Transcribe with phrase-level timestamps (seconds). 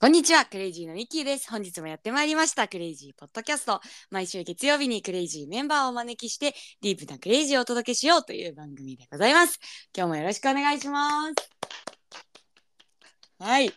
[0.00, 1.50] こんにちは、 CRAZY のミッキーです。
[1.50, 3.80] 本日もやってまいりました、 CRAZY ポッドキャスト。
[4.12, 9.58] 毎週月曜日に CRAZY メンバーをお招きして、ディープな CRAZY をお届けしようという番組でございます。
[9.92, 11.34] 今日もよろしくお願いします。
[13.40, 13.72] はい。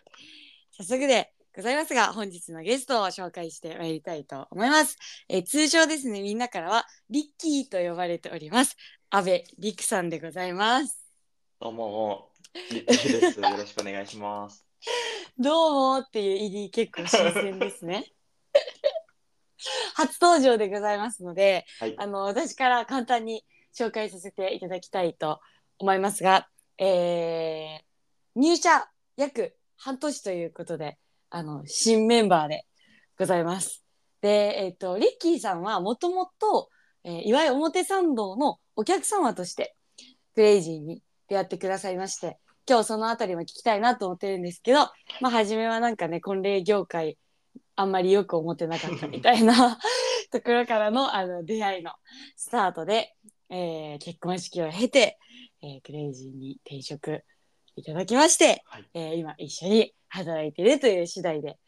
[0.76, 4.98] 早速でございますが、本日のゲストを紹介してまいりたいと思います。
[5.28, 8.76] え通称ですね、みんなからは、リッキーと呼ばれております。
[9.10, 11.04] 安部リクさんでございます。
[11.58, 12.30] どうも、
[12.70, 13.40] リッキーです。
[13.40, 14.71] よろしくお願いします。
[15.38, 18.12] どうもっていう入り結構新鮮ですね。
[19.94, 21.94] 初登場でございますので、はい。
[21.98, 25.40] あの私から簡単に紹介させていただきたいと
[25.78, 27.92] 思いますが、えー
[28.34, 30.96] 入社約半年ということで、
[31.28, 32.66] あの新メンバーで
[33.18, 33.84] ございます。
[34.22, 36.70] で、えっ、とリッキーさんはもともと、
[37.04, 39.76] えー、いわゆる表参道のお客様として
[40.34, 42.38] クレイジーに出会ってくださいまして、
[42.68, 44.80] 今日そのあたりも聞きたいなと思ってるんですけど、
[45.20, 47.18] まあ初めはなんかね婚礼業界
[47.76, 49.78] あんまりよく思ってなかったみたいな
[50.30, 51.92] ところからのあの出会いの
[52.36, 53.14] スタートで、
[53.50, 55.18] えー結婚式を経て、
[55.62, 57.24] えークレイジーに転職
[57.76, 58.90] いただきまして、はい。
[58.94, 61.58] えー今一緒に働いているという次第で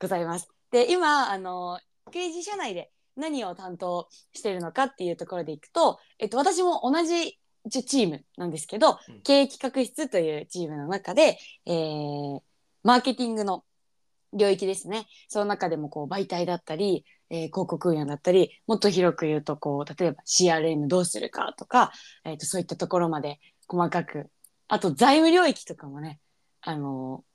[0.00, 0.48] ございます。
[0.70, 7.38] で今あのクレイジー社内で何を担当しているのかっていうところでいくと、えっと、私も同じ
[7.70, 9.20] チームなんですけど、うん。
[9.22, 12.40] 経営企画室というチームの中で、えー
[12.82, 13.64] マーケティングの
[14.34, 15.06] 領域ですね。
[15.28, 21.92] その中でもこう媒体だったり、えー広告運用だったりもっと広く言うとこう例えば CRM どうするかとか、
[22.24, 24.30] えー、とそういったところまで細かく。
[24.68, 26.20] あと財務領域とかもね、
[26.60, 27.33] あのー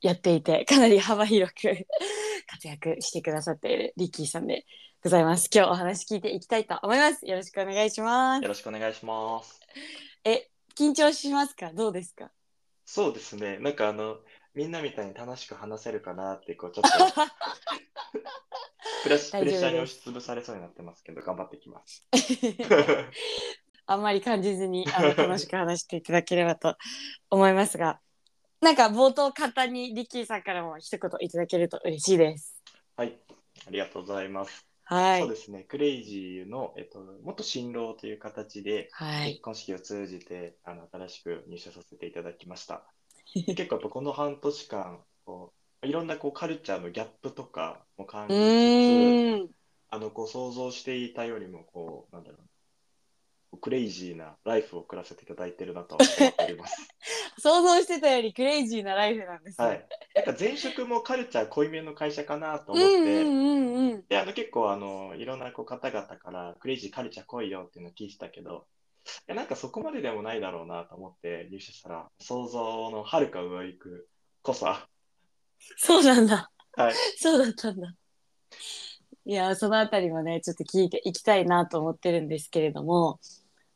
[0.00, 1.86] やっていてかなり幅広く
[2.48, 4.64] 活躍してくださっているリッキーさんで
[5.02, 5.48] ございます。
[5.54, 7.26] 今日お話聞いていきたいと思います。
[7.26, 8.48] よろしくお願いしますよ。
[8.48, 9.60] ろしくお願いします。
[10.24, 11.72] え、緊張しますか？
[11.72, 12.30] どうですか？
[12.86, 13.58] そうですね。
[13.58, 14.18] なんかあの、
[14.54, 16.90] みんなみたいに楽しく話せるかなって、こう、ちょっと
[19.04, 22.04] プレッシャーに押しつぶされそうになってますけど、頑張っていきます。
[23.86, 26.76] あんまり感じずにあの楽しく話していただければと
[27.30, 28.00] 思いますが、
[28.60, 32.62] なんか冒頭簡単にリッキーさんからも一言いただけると嬉しいです。
[32.96, 33.18] はい。
[33.66, 34.66] ありがとうございます。
[34.84, 35.30] はいそう。
[35.30, 35.64] ですね。
[35.64, 39.42] クレイジーの、えっと、元新郎という形で、はい結。
[39.42, 42.84] 婚式を通じて、あの、新しく入社させていただきました。
[43.46, 49.50] で結構この半年間、こう、いろんなこうカルチャーのギャップとかも感うじつつ。
[49.88, 52.49] あの、こう想像していたよりも、こう、なんだろう、
[53.58, 56.88] クレイジーなライフを送らせていただいてるなと思っております。
[57.38, 59.66] 想像してたよりクレイジーなライフなんですね。
[59.66, 59.88] はい。
[60.14, 64.06] なんか前職もカルチャー濃いめの会社かなとう思って、んうんうんうん。
[64.06, 68.66] で、あの結構あの、いろんなこう方々からクレイジーカルチャー濃いよっていうのを聞いてたけど、
[69.04, 74.08] いやなんかそこまででもないだろうなと思って入社したら、想像のはるか上行く
[74.42, 74.88] 濃さ。
[75.76, 76.50] そうなんだ。
[76.76, 76.94] はい。
[77.16, 77.94] そうだったんだ。
[79.26, 83.20] いや、そのあたりもね、ちょっと聞いていきたいなと思ってるんですけれども、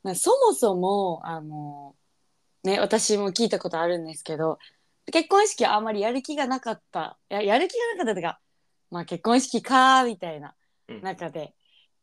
[0.04, 1.96] まあ、そもそも、あの、
[2.62, 4.58] ね、私も聞いたことあるんですけど、
[5.12, 7.18] 結婚式はあんまりやる気がなかった。
[7.28, 8.40] ややる気がなかったとか、
[8.90, 10.54] まあ結婚式かーみたいな
[10.88, 11.54] うん中で、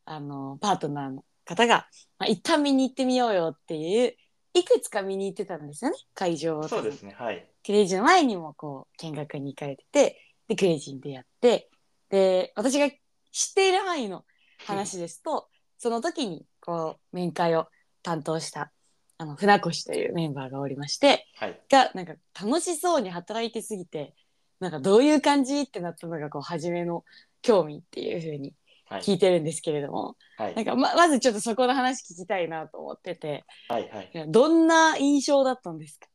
[0.04, 4.14] あの、パートナーの方が、まあ、一旦見に行ってみようよっていう、
[4.54, 6.68] いくつか見に行ってたんですよね、会場を。
[6.68, 7.14] そうですね。
[7.18, 7.46] はい。
[7.64, 11.70] クレイジーの前にもこう見学に行かれててでクレイジーに出会って
[12.10, 12.90] で私が
[13.30, 14.24] 知っている範囲の
[14.66, 15.48] 話ですと
[15.78, 17.68] その時にこう面会を
[18.02, 18.72] 担当した
[19.18, 21.60] あの船越というメンバーがおりましてはい。
[21.70, 24.14] がなんか楽しそうに働いてすぎて
[24.60, 27.04] なんかどういう感じってなったのがこう初めの
[27.40, 28.54] 興味っていう風に
[28.86, 29.00] はい。
[29.00, 30.54] 聞いてるんですけれども、はい。
[30.54, 33.88] なんかままずちょっとそこの話聞きたいなと思っててはい。
[33.88, 34.10] はい。
[34.28, 36.08] どんな印象だったんですか？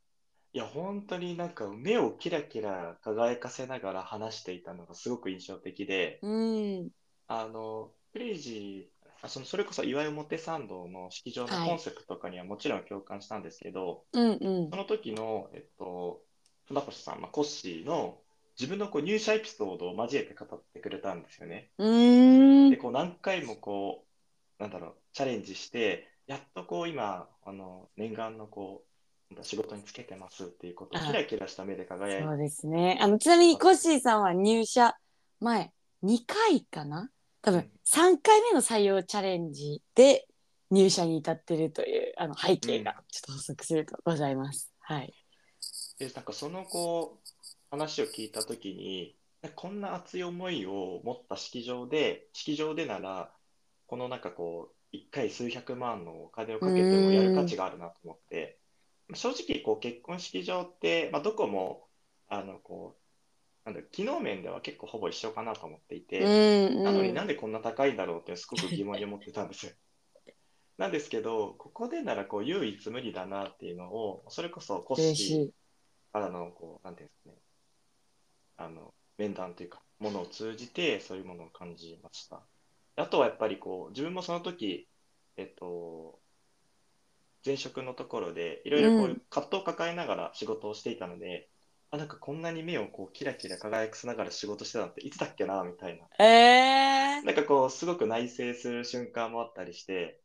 [0.53, 6.89] いや、本当になんか目をキラキラ輝かせながら話していたのがすごく印象的で、うん
[7.27, 8.89] あの、クレイジ
[9.25, 11.69] その、それこそ岩表参道の式場のはい。
[11.69, 14.69] コンセプトとかにはもちろん共感したんですけど、うんうん。
[14.69, 16.21] その時の、えっと、
[16.67, 18.19] 船越さん、まあ、コッシーの
[18.59, 21.71] 自分のこう入社エピソードを交えて語ってくれたんですよね。
[21.77, 22.69] うーん。
[22.71, 24.05] で、こう何回もこ
[24.59, 28.87] う、なんだろう、チャレンジして、やっとこう今、あの、念願のこう、
[29.43, 32.27] 仕事につけてますっていうことキラキラした目で輝いて。
[32.27, 32.97] そうですね。
[33.01, 34.95] あのちなみにコッシーさんは入社
[35.39, 35.71] 前
[36.03, 37.09] 2回かな？
[37.47, 40.27] 多分3回目の採用チャレンジで
[40.69, 44.73] 入社に至ってるというあの背景がちょっと補足するとございます。
[44.81, 45.13] はい。
[45.97, 49.15] で、なんかそのこう話を聞いたときに、
[49.55, 53.31] こんな熱い思いを持った式場で、式場でなら、
[53.85, 58.59] このなんかこう、一回数百万のお金をかけてもやる価値があるなと思って、
[59.13, 61.87] 正直こう結婚式場って、まあ、どこも、
[62.27, 63.06] あのこう、
[63.67, 69.73] なんだ機能面では結構ほぼ一緒かなと思っていて、うんなのにうんなんでこんな高いんだろうってすごく疑問に思ってたんですよ。
[70.77, 75.53] なんですけど、ここでならこう唯一無二だなっていうのを、それこそコッシー嬉しい。
[76.13, 77.35] からのこう、なんていうんですかね、
[78.55, 82.41] あの面談というか、ものを通じてそういうものを感じました。
[82.95, 84.87] あとはやっぱりこう自分もその時、
[85.35, 86.19] えっと、
[87.45, 91.49] 前職のところでいろいろこうう葛藤を抱えながら仕事をしていたので、
[91.91, 96.25] あ、なんかこんなに目をこうキラキラ輝かせながら仕事してたのっていつだっけなみたいな。
[96.25, 100.19] えー、なんかこう、すごく内省する瞬間もあったりして、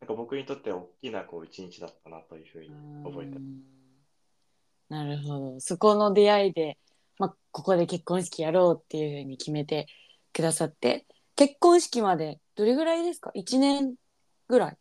[0.00, 2.68] なんか僕にとっては大きなこう一日だったなというふうに
[3.04, 3.38] 覚えて
[4.88, 5.60] なるほど。
[5.60, 6.78] そこの出会いで、
[7.18, 9.86] まあ、ここで結婚式やろうっていうふうに決めて
[10.32, 13.94] くださって、結婚式までどれぐらいですか ?1 年
[14.48, 14.76] ぐらい。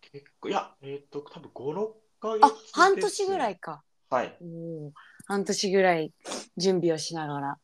[0.00, 3.52] 結構、いや、えっと、多分5、6ヶあ月、半年ぐらい。
[3.54, 3.82] いか。
[4.10, 4.36] はい。
[4.40, 4.90] おー
[5.26, 6.12] 半年ぐらい
[6.56, 7.58] 準備をしながら、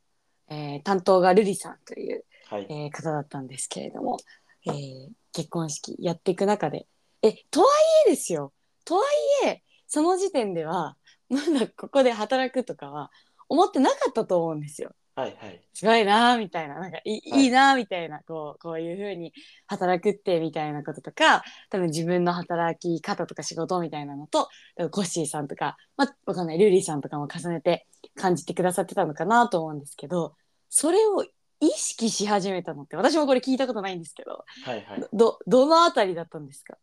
[0.50, 2.66] えー担当がルリさんという、はい。
[2.68, 4.18] えー方だったんですけれども、
[4.66, 6.86] えー結婚式やっていく中で、
[7.22, 7.68] え、とはい
[8.08, 8.52] えですよ。
[8.84, 9.02] とは
[9.44, 10.96] いえ、その時点では、
[11.30, 13.10] まだここで働くとかは
[13.48, 14.94] 思ってなかったと思うんですよ。
[15.14, 15.36] はい。
[15.38, 15.68] はい。
[15.74, 19.32] すごいなーみたいな、なんかいい,、はいい、なーみたいな、こう、こういう風に
[19.66, 30.34] 働くってみたいなこととか、多分自分の働き方とか仕事みたいなのと、多分コッシーさんとか、まあ、わかんない、ルーリーさんとかも重ねて感じてくださってたのかなと思うんですけど、
[30.68, 31.24] それを
[31.60, 34.84] 意識し始めたのって、私もこれ聞いたことないんですけど、はい。
[34.84, 35.04] はい。
[35.12, 36.76] ど、どのあたりだったんですか？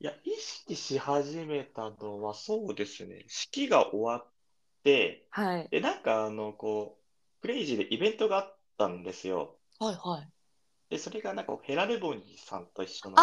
[0.00, 3.24] いや、意識し始めたのは、そうですね。
[3.28, 4.30] 式が終わっ
[4.82, 5.68] て、はい。
[5.70, 7.01] で、なんか、あの、こう、
[7.42, 9.58] クレイジーでイベントがあったんですよ。
[9.78, 10.32] はいはい。
[10.90, 13.16] で、それがなんか、ヘラルボニーさんと一緒の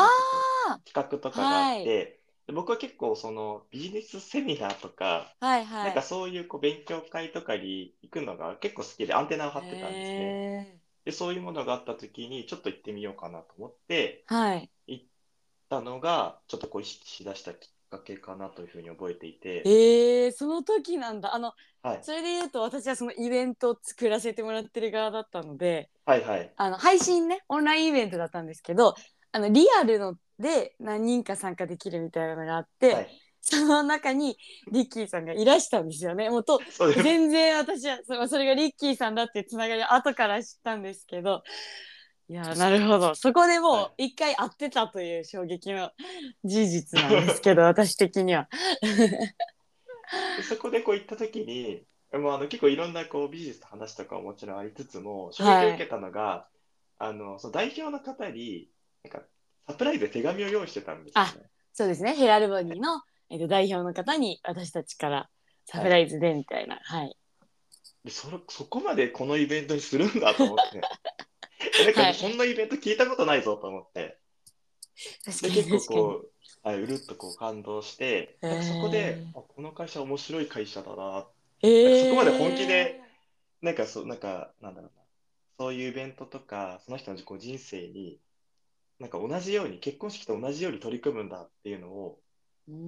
[0.86, 5.86] 企画とかがあって、で僕は結構、その、ビジネスセミナーとか、はいはい。
[5.86, 10.38] なんかそういうこう勉強会とかに行くのが結構好きでアンテナを張ってたんですね。
[10.38, 14.72] へで、そういうものがあった時にちょっと行ってみようかなと思ってーはい。
[14.88, 15.06] 行っ
[15.70, 21.34] たのが、ちょっとこう意識しだしたきっかけかなというふうに覚えていて、えー、その時なんだ。
[21.34, 22.00] あの、はい。
[22.02, 26.54] それで言うと私はそのイベントを作らせてもらってる側だったのではいはい。
[26.58, 28.96] あの配信ねオンラインイベントだったんですけど
[29.32, 33.08] あのリアルので何人か参加できるみたいなのがあって、はい。
[33.42, 34.38] その中に
[34.72, 36.30] リッキーさんがいらしたんですよね。
[36.30, 36.60] もうと。
[37.02, 41.44] 全然私はそそれがリッキーさんだってつながりを後から知ったんですけど
[42.30, 45.92] いやなるほどそこでもはう一回会ってたという衝撃の
[46.46, 48.48] 事実なんですけど 私的には。
[50.38, 51.84] でそこでこう行った時に、
[52.14, 56.48] もうあの結構いろんなこうビジネスの話とかはもちろんありつつも、衝撃を受けたのが、
[56.98, 58.70] あの、その代表の方に、
[59.04, 59.22] なんか
[59.68, 61.50] サプライズで手紙を用意してたんですよね。
[61.74, 65.30] そうですねヘラルボニーの、えっと代表の方に私たちから
[65.66, 67.16] サプライズでみたいなはい。
[68.04, 70.82] でそれそこまでこのイベントにするんだと思って。
[71.86, 74.18] なんかはいそんなイベント聞いたことないぞと思って。
[75.42, 75.70] で、結。
[75.70, 76.26] 構こ
[76.64, 81.28] う、はい、うるっとこう感動して、へーそこで、あこの会社面白い会社だな。
[81.62, 83.02] えーそこまで本気で
[83.62, 85.04] なんかそう、なんか、なんだろうな。
[85.58, 88.20] そういうイベントとか、その人のこう人生に、
[89.00, 92.20] なんか同じように、結婚式と同じように取り組むんだっていうのを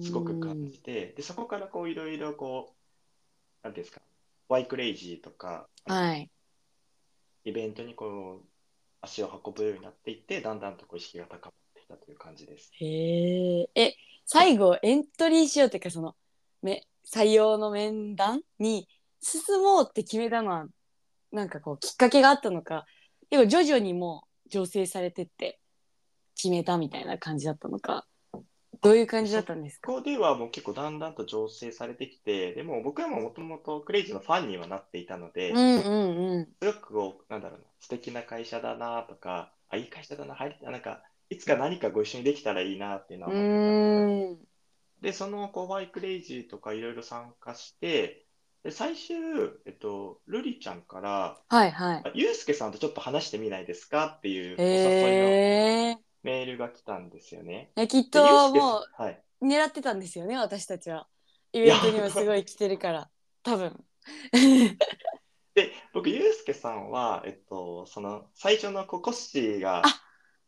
[0.00, 4.02] すごく感じて、で、そこからこういろいろこう、なんていうんですか、
[4.48, 6.30] ワイクレイジーとか、はい。
[7.44, 8.46] イベントにこう、
[9.02, 12.70] 足を運ぶようになっていって、だんだんとこう意識が高まってきたという感じです。
[12.80, 13.96] へえ。
[14.24, 16.14] 最後エントリーしようっていうかその
[16.62, 18.88] め採用の面談に
[19.20, 20.66] 進もうって決めたのは
[21.32, 22.86] なんかこうきっかけがあったのか、
[23.30, 25.58] でも徐々にもう醸成されてって
[26.36, 28.06] 決めたみたいな感じだったのか、
[28.82, 29.92] どういう感じだったんですか？
[29.92, 36.48] ここではもう結構だんだんと醸成されてきて、でも僕はもともとクレイジーのファンにはなっていたので、うんうんうん。
[36.60, 44.38] すごくこう、なんだろうな、素敵な会社だなとか、あ、いい会社だな、入りなんか、いつか何かご一緒にできたらいいなっていうのうは思ってたん
[45.02, 45.10] で。
[45.10, 48.26] で、そのこうワイクレイジーとかいろいろ参加して、
[48.62, 49.16] で、最終、
[49.66, 52.02] えっと、ルリちゃんから、はいはい。
[52.04, 54.14] あゆうすけさんとちょっと話してみないですか？
[54.18, 55.96] っていうおへ誘いのえ。
[56.22, 57.70] メールが来たんですよね。
[57.76, 59.22] えきっともうはい。
[59.42, 61.08] 狙ってたんですよね私たちは。
[61.52, 63.10] イベントにもすごい来てるから
[63.42, 63.84] 多分。
[65.54, 69.82] で、僕、ゆうすけさんは、えっと、その、最初のこうコッシーが、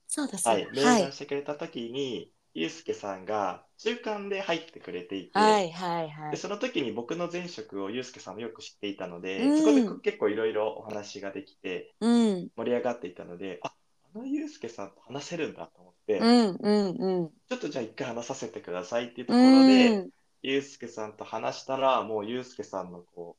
[0.06, 6.38] そうだそうはい、してくれた時に、ゆうすけさんが中間で入ってくれていて、はいはいはで、い。
[6.38, 13.74] その時に僕の前職をゆうすけさんもよく知っていたので、うんそこで結構いろいろお話ができてうん盛り上がっていたので、あ、あ
[14.14, 17.30] のゆうすけさんと話せるんだと思って、うんうんうん。
[17.48, 20.10] ちょっとじゃあ一回話させてくださいっていうとうころで、ん。
[20.42, 23.36] ゆうすけさんと話したら、もうゆうすけさんのこ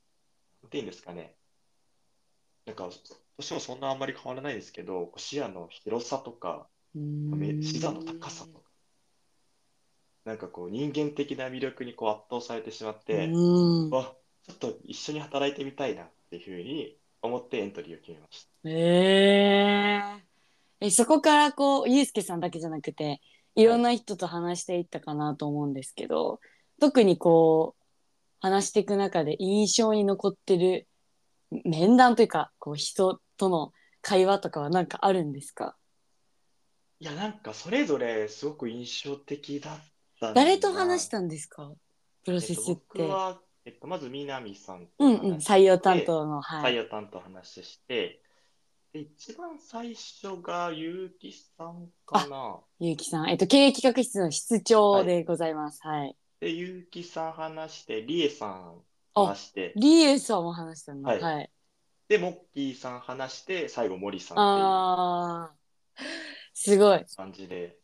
[0.64, 1.36] う、ていうんですかね。
[2.66, 2.90] なんか、
[3.38, 8.66] 年もそんなあんまり変わらないですけど、視野の広さとか、視座の高さとか、
[10.26, 13.38] なんかこう人間的な魅力にこう圧倒されてしまって、う
[13.88, 14.16] んわ、
[14.48, 18.70] ちょっと一緒に働いてみたいなっていうふうに思ってエントリーを決めました。
[18.70, 20.35] えー、
[20.82, 23.22] えそこからこうゆうすけさんだけじゃなくて
[23.56, 26.40] いろんな人と話していったかなと思うんですけど、
[26.80, 27.84] 特にこう
[28.42, 30.88] 話していく中で印象に残ってる
[31.64, 35.76] 面談というかこう人との会話とかは何かあるんですか？
[37.00, 39.80] いや、なんかそれぞれすごく印象的だっ
[40.20, 41.72] た誰と話したたんですか？
[42.24, 42.82] プロえっと、セスって。
[42.98, 46.74] 僕は、えっと、まず南さんとうんうん、採用担当の、はい。
[46.74, 48.22] 採用担当話して、で、
[49.00, 52.60] 一番最初が結城さんかな。
[52.80, 55.82] ゆうきさん、えっと、経営企画室の室長でございます。
[55.84, 56.16] はい。
[56.40, 58.82] で、結城さん話して、理恵さん
[59.14, 61.08] 話して、リエさんも話したの。
[61.08, 61.52] はいはい。
[62.08, 65.56] で、モッキーさん話して、最後森さんってああ、
[66.54, 67.00] すごい。
[67.00, 67.78] いう感じで。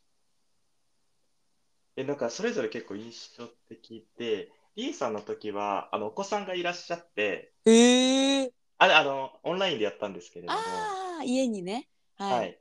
[1.96, 11.88] で、なんかそれぞれ結構印象的で、理恵さんの時は、あの、お子さんがいらっしゃって、ええあれ、あの、オンラインでやったんですけれども、ああ、家にね。
[12.18, 12.40] はい。
[12.40, 12.60] はい。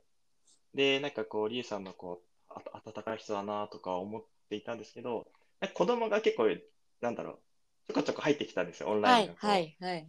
[0.73, 5.27] で、なんかこう、リエさんのこう、あ温かい人だなとか思っていたんですけど、
[5.73, 6.47] 子供が結構、
[7.01, 7.39] なんだろう、
[7.87, 9.35] ちょこちょこ入ってきたんですよ、オンはいラインの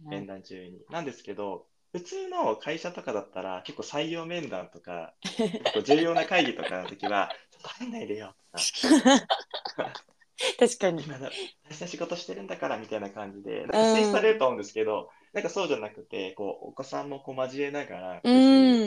[0.09, 0.27] 面。
[0.27, 0.81] 談中に。
[0.89, 9.93] なんですけど、普通の会社とかだったら、結構採用面談とか、 結構重要な会議とかの時は、ちょっと入んないでよとか、
[10.59, 11.03] 確かに。
[11.03, 18.31] 大事な仕事してるんだからみたいな感じで、なんか制止されると思うんですけど、なんかそうじゃなくて、こう、お子さんもこう交えながら、う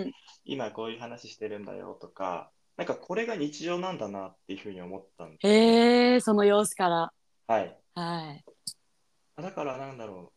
[0.05, 0.13] ん。
[0.45, 5.47] 今こういう話してるんだよとか、なんかこれが日常なんだなっていうふうに思ったんです。
[5.47, 7.13] へえ、その様子から。
[7.49, 7.77] はい。
[7.95, 8.45] はい。
[9.43, 10.37] だからなんだろう。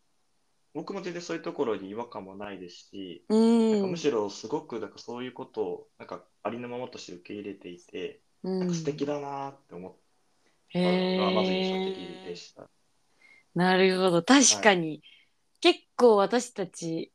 [0.73, 8.59] 僕も全然そういうところに違和感もないですし、うなんかんむしろすごくなんかそういうことをなんかありのままとして受け入れていて、うん。
[8.59, 9.93] なんか素敵だなって思っ
[10.73, 12.35] たへのがまず印象的えで。
[12.35, 12.69] した。
[13.55, 14.23] なるほど。
[14.23, 15.01] 確かに。
[15.61, 17.11] 結構私たち、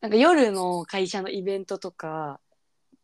[0.00, 2.40] なんか夜の会社のイベントとか、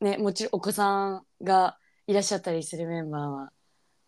[0.01, 3.53] ね、もちろんお子さんがいらっしゃったりするメンバーは、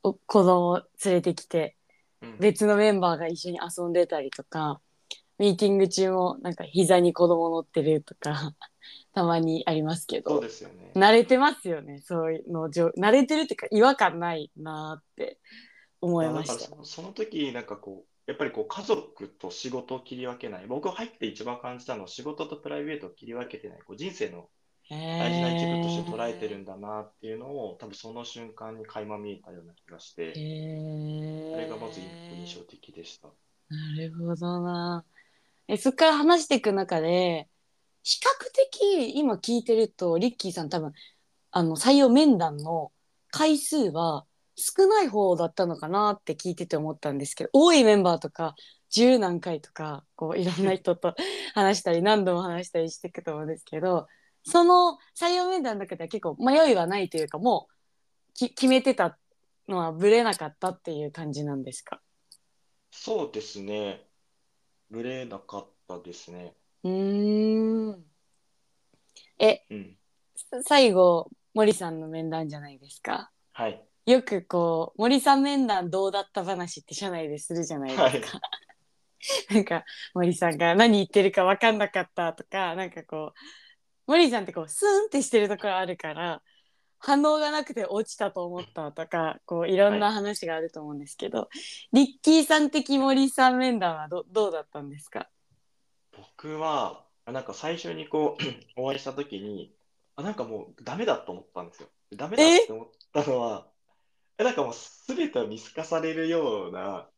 [0.02, 1.76] お子供を連れてきて、
[2.22, 4.80] うん別のメンバーが一緒に遊んでたりとか、
[5.38, 8.54] ミーティング中もなんか膝に子供乗ってるとか、
[9.12, 10.92] たまにありますけそうど、ですよね。
[10.94, 15.38] 慣れてますよね、そういうのじょ、慣れてるっていうか違和感ないなって
[16.00, 16.84] 思いました。
[16.84, 20.66] その時なんかこう、やっぱりこう家族と仕事を切り分けない。
[20.66, 23.78] 僕入って一番感じたのは仕事とプライベートを切り分けてない。
[23.86, 24.48] こう人生の
[24.90, 33.28] 大事な一部として捉えてるんだなっていうのを、多分その瞬間に垣間見えたような気がして、へそれがまずー印象的でした。
[33.68, 35.04] なるほどな。
[35.68, 37.48] え、そっから話していく中で、
[38.02, 40.92] 比較的今聞いてると、リッキーさん多分、
[41.50, 42.92] あの、採用面談の
[43.30, 44.24] 回数は
[44.56, 48.54] 少ない方だったのかなって聞いてて思ったんですけど、多いメンバーとか、
[48.90, 51.14] 十何回とか、こう、いろんな人と
[51.54, 54.06] 話したり、何度も話したりしていくと思うんですけど、
[54.44, 59.18] その採用面談の中では結構迷いはないというか、もうき決めてた
[59.68, 62.00] のはブレなかったっていう感じなんですか？
[62.92, 64.06] そうですね。
[64.88, 66.54] ぶれなかったですね。
[66.84, 68.04] うーん。
[69.38, 69.98] え、うん。
[70.62, 73.32] 最後、森さんの面談じゃないですか？
[73.52, 73.84] はい。
[74.06, 78.40] よくこう、森さん面談どうだった話って社内でするじゃないですか。
[79.50, 79.84] なんか、
[80.14, 83.40] 森さんが何言ってるか分かんなかったとか、なんかこう、
[84.06, 86.42] 森さんってこう、スーンってしてるところあるから、
[86.98, 91.48] 反応がなくて落ちたと思ったとか、こう、いろんな話があると思うんですけど、
[91.92, 95.28] リッキーさん的森さん面談はどどうだったんですか？
[96.16, 98.42] 僕は、あなんか最初にこう、
[98.80, 99.74] お会いした時に、
[100.14, 101.88] あ、なんかもうダメだと思ったんですよ。
[102.12, 103.66] ダメだって思ったのは、
[104.38, 104.74] え、なんかもう
[105.08, 107.10] 全てを見透かされるような、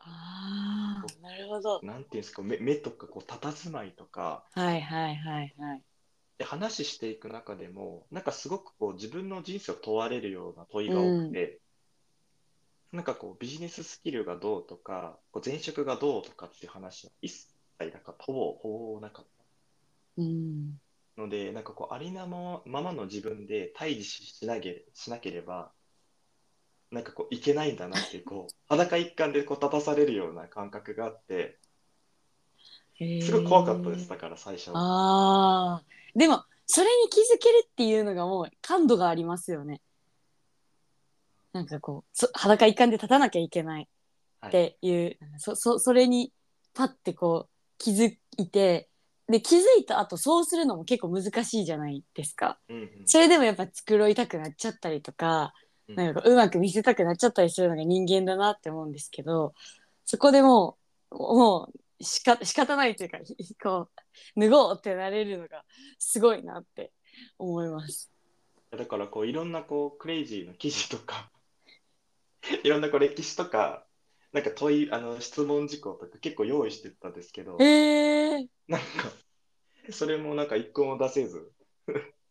[0.00, 1.82] ああ、なるほど。
[1.82, 5.84] なんていうんですか、目、目とかこう、佇まいとか、はいはいはいはい。
[6.36, 11.62] で話していく中でも、なんかすごくこう自分の人生を問われるような問いが多くて、
[12.92, 17.30] なんかこうビジネススキルがどうとか、こう前職がどうとかっていう話は一
[17.80, 19.26] 切なかった、ほぼ、ほぼなかっ
[20.16, 20.80] うん。
[21.16, 22.26] たので、なんかこうありの
[22.66, 25.72] ままの自分で対峙ししなけしなければ、
[26.92, 31.58] なんかこういけないんだなっていう、こう 裸一貫でこう立たされるような感覚があって、
[32.98, 34.70] すごい怖かったです、だから最初。
[34.74, 35.84] ああ。
[36.14, 39.80] でも、それに気づけるっていうのがもう感度がありますよね。
[41.52, 43.88] なんかこう、そ裸一貫で立たなきゃいけない
[44.46, 46.32] っていう、そそそれに
[46.74, 48.88] パッてこう気づいて
[49.28, 52.58] で気づいた後そうするのも結構難しいじゃないですか。
[52.68, 59.54] うんうんそれでもやっぱ繕いたくなっちゃったりとか、うんなんかこううまく見せたくなっちゃったりするのが人間だなって思うんですけど
[60.04, 60.76] そこでも
[61.10, 61.70] うも
[62.00, 63.88] うしか仕方ないというかひ こ
[64.36, 65.64] う脱ごうってなれるのが
[65.98, 66.92] すごいなって
[67.38, 68.10] 思います。
[68.70, 71.30] だからこういろんなこうクレイジーな記事とか
[72.64, 73.86] いろんなこう歴史とか
[74.32, 78.86] なんか問いあの質問事項とか結構用意してたんですけどへえなんか
[79.90, 81.52] それもなんか一個も出せず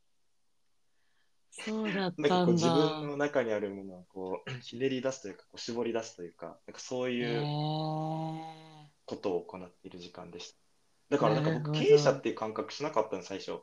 [1.52, 3.02] そうだっなんかたこうん自分だ。
[3.08, 10.58] の中にあるものをこう ひねり出すというかこう絞り出すというかなんかそうへいうえことを行っている時間でした。
[11.10, 13.60] だからなんか僕経営者っていう感覚しなかったの最初。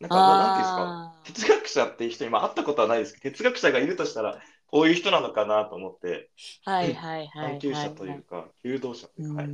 [0.00, 6.30] なんかななんていうんですか哲学者っていう人に、まあ、会ったことはないですけど哲学者がいるとしたらこういう人なのかなと思って
[6.64, 9.44] はいはいはいはい、探求者というか求道者というか、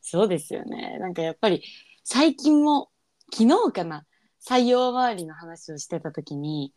[0.00, 0.98] そうですよね。
[1.00, 1.62] なんかやっぱり
[2.04, 2.88] 最近も
[3.30, 4.06] 昨日かな
[4.40, 6.72] 採用周りの話をしてた時に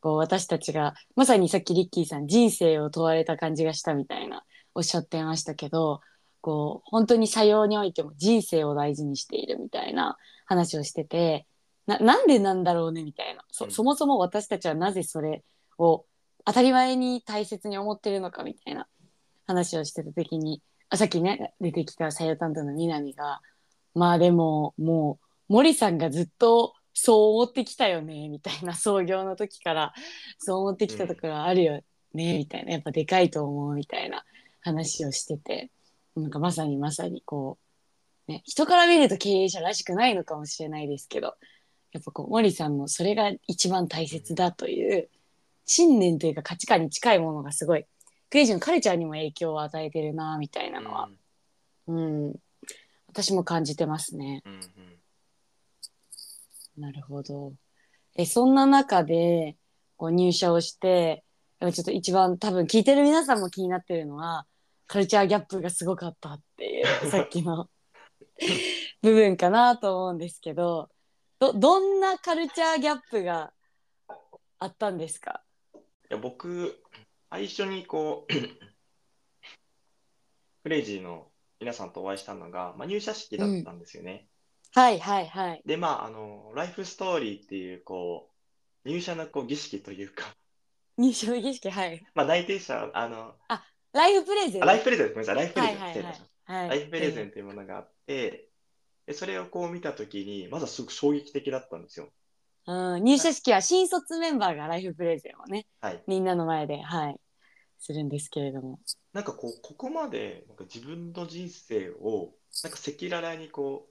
[0.00, 6.00] こう私たちがまさにさっきリッキーさん人生を問われた感じがしたみたいなおっしゃってましたけど
[6.40, 10.16] こう本当に採用においても人生を大事にしているみたいな
[10.46, 11.46] 話をしてて
[11.86, 13.44] ななんでなんだろうねみたいな。
[13.50, 13.70] そうん。
[13.70, 15.42] そもそも私たちはなぜそれ
[15.78, 16.04] を
[16.44, 18.86] 当たり前に大切に思ってるのかみたいな
[19.46, 23.40] 話をしてた時にあさっきね出てきた採用担当の南が
[23.94, 29.94] まあでももう森さんがずっとそう思ってきたよねみたいな創業の時から
[30.38, 31.80] そう思ってきたところあるよ
[32.12, 34.24] ね、みたいなやっぱでかいと思うみたいな
[34.60, 35.70] 話をしてて
[36.16, 37.58] なんかまさにまさにこ
[38.28, 41.34] う、ね、人から見ると経営者らしくないのかもしれないですけど
[41.92, 45.08] やっぱこう森さんのそれが一番大切だという
[45.66, 47.84] 信念というか価値観に近いものがすごい
[48.28, 51.08] クレイジーのカルチャーにも影響を与えてるなみたいなのは、
[51.88, 52.34] うん、
[53.08, 54.42] 私も感じてますね。
[54.46, 54.99] うんうん
[56.76, 57.52] なるほど。
[58.16, 59.56] え、そんな中で、
[59.96, 61.24] こう入社をして、
[61.60, 64.46] ちょっと一番多分聞いてる皆さんも気になってるのは、
[64.86, 67.68] カルチャーギャップがすごかったっていう、 さっきの
[69.02, 70.88] 部分かなと思うんですけど、
[71.38, 73.52] ど、どんなカルチャーギャップが
[74.58, 75.42] あったんですか？
[75.74, 75.78] い
[76.14, 76.82] や僕
[77.30, 78.32] 最初にこう
[80.62, 81.30] クレイジーの
[81.60, 84.26] 皆さんとお会いしたのが、まあ、入社式だったんですよね。
[84.74, 85.62] はいはいはい。
[85.66, 88.30] でまああのライフストーリーっていうこ
[88.84, 90.26] う入社のこう儀式というか、
[90.96, 92.02] 入社の儀式、はい。
[92.14, 93.34] まあ、内定者あの
[93.92, 94.62] ライフプレゼン？
[94.62, 96.68] あライフプレゼントごめんなさいライフプレゼントはいはいはいはい。
[96.68, 98.48] ライフプレゼンというものがあって、
[99.06, 102.08] でそれをこう見たときに、まずはすごく衝撃的だったんですよ。
[102.66, 106.02] うん、入社式は新卒メンバーがライフプレゼンをね、はい。
[106.06, 107.16] みんなの前で、はい、
[107.78, 108.78] するんですけれども。
[109.12, 113.89] なんかこう、ここまでなんか自分の人生を、なんか赤裸々にこう、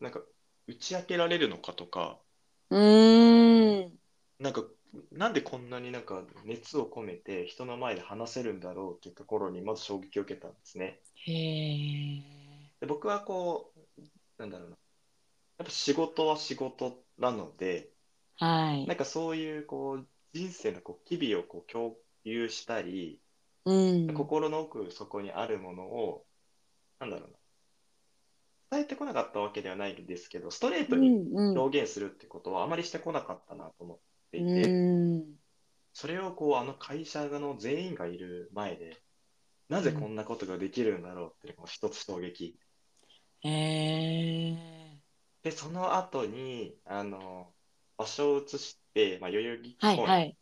[0.00, 0.20] なんか
[0.66, 2.20] 打ち明けられるのかとか、
[2.70, 4.00] うーん。
[4.38, 4.64] なんか、
[5.12, 11.00] なんでこんなになんか熱を込めて人の前で話せるんだろうっていうところにまず衝撃を受けたんですね。
[11.26, 12.22] へえ。
[12.80, 14.02] で僕はこう、
[14.38, 14.76] なんだろうな。
[15.58, 17.92] やっぱ仕事は仕事なので、
[18.38, 18.96] はいなん。
[18.96, 23.20] かそういうこう人生のこう機微をこう共有したり、
[23.64, 24.14] うん。
[24.14, 26.26] 心の奥底にあるものを、
[27.00, 27.39] なんだろうな。
[28.70, 31.18] 伝えてこなかったわけではないんですけど、ストレートうに。
[31.56, 33.98] 表現するってことはあまりしてこなかったなと思っ
[34.30, 35.24] ていて、うん。
[35.92, 38.96] それをこうあの会社の全員がいる前で、
[39.68, 42.56] なぜこんなことができるんだろうっていうのが一つ衝撃。
[43.42, 44.98] へえ。
[45.42, 47.52] で、その後に、あの、
[47.96, 50.36] 場所を移して、まあ、代々木公園はいはい。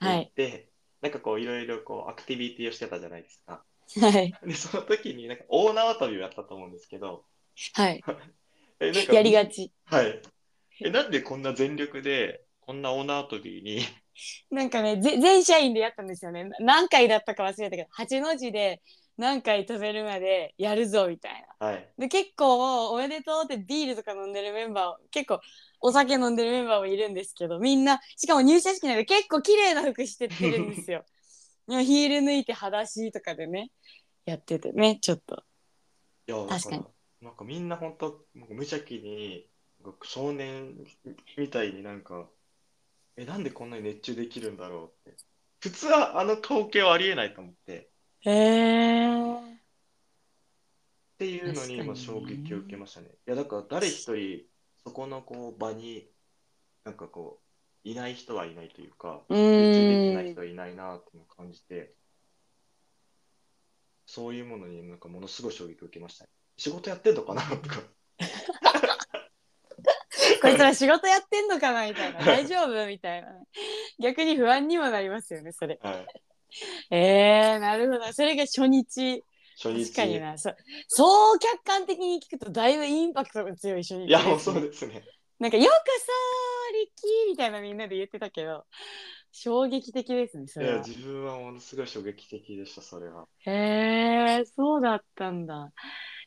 [0.00, 0.18] にはい。
[0.26, 3.64] 行って、なんかこういろいろこうアクティビティをしてたじゃないですか。
[4.00, 4.34] はい。
[4.46, 7.24] で、その時になんか大縄跳びをやったと思うんですけど、
[7.74, 8.04] はい。
[8.80, 9.72] え、なんかやりがち。
[9.84, 10.20] はい。
[10.82, 13.80] え、なんでこんな全力で、こんな大縄跳びに、
[14.50, 16.44] なんかね、ぜ全社員でやったんですよね。
[16.44, 18.80] な何回だったか忘れたけど、8の字で
[19.16, 21.66] 何回飛べるまでやるぞみたいな。
[21.66, 21.88] はい。
[21.98, 25.40] で、結構、おめでとうってビールとか飲んでるメンバー、結構、
[25.80, 31.04] お酒飲んでるメンバーもいるんですけど、みんな、しかも入社式なんで結構綺麗な服してってるんですよ。
[31.68, 33.70] ヒール抜いて裸足とかでね、
[34.24, 35.44] やっててね、ちょっと。
[36.48, 36.88] 確かにら、
[37.22, 39.46] なんかみんな本当、無邪気に、
[40.02, 40.74] 少年
[41.36, 42.28] みたいになんか、
[43.16, 45.18] え、なんでこんなに熱中できるんだろうって。
[45.60, 49.10] 普通はあの光景はありえないと思って、へえ。
[49.36, 49.58] っ
[51.18, 53.08] ていうのに今衝撃を受けましたね。
[53.26, 54.46] いや、だから誰一人、
[54.82, 56.08] そこのこう場に、
[56.84, 57.42] なんかこ
[57.84, 60.40] う、いない人はいないというか、う集中できない人。
[60.40, 61.92] はいないなっていうのを感じて、
[64.06, 66.30] そういうものになんかものすごい衝撃を受けましたね。
[66.60, 67.80] 仕事やってんのかなとか。
[70.42, 72.22] こいつら仕事やってんのかなみたいな。
[72.22, 73.32] 大丈夫みたいな。
[73.32, 73.46] ね
[73.98, 75.78] 逆に不安にもなりますよねそれ。
[75.82, 76.06] はい。
[76.94, 78.12] えー、なるほど。
[78.12, 79.24] それが初日。
[79.56, 79.86] 初日。
[79.86, 80.36] 確かにな。
[80.36, 80.52] そ
[80.88, 85.02] そう客観的に聞くとだいぶインパクトが強い初日いや、もうそうですね。
[85.38, 85.72] なんかよくさ
[86.74, 88.66] リッキーみたいなみんなで言ってたけど
[89.32, 93.26] 衝撃的ですねそいや、自分はものすごい衝撃的でした、それは。
[93.46, 95.72] へえそうだったんだ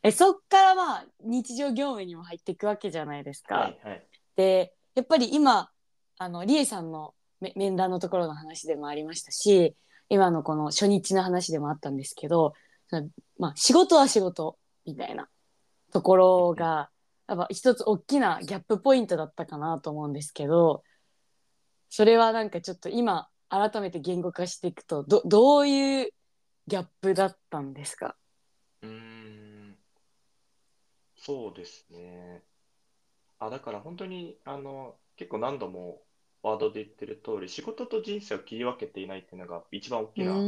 [0.04, 4.08] えそっからまあ日常業務にも入っていくわけじゃないですか、はい、はい。
[4.36, 5.72] でやっぱり今
[6.18, 9.76] あのリエさんのめ面談のところの話でもありましたし
[10.10, 12.54] 今のこの初日の話でもあったんですけど
[12.88, 13.08] その
[13.40, 15.28] まあ、仕事は仕事みたいな
[15.92, 16.90] ところが
[17.28, 20.84] やっぱ一つ大きなギャップポイントだったかなと思うんですけど
[21.90, 26.10] それはなんかちょっと今改めて言語化していくとどどういう
[26.68, 28.16] ギャップだったんですか？
[28.82, 28.94] うーん、
[31.26, 32.44] そうですね。
[33.40, 36.06] あ、だから本当に、あの、結構何度も
[36.44, 40.48] ワードで言ってる通り、仕事と人生を切り分けていないっていうのが一番大うきな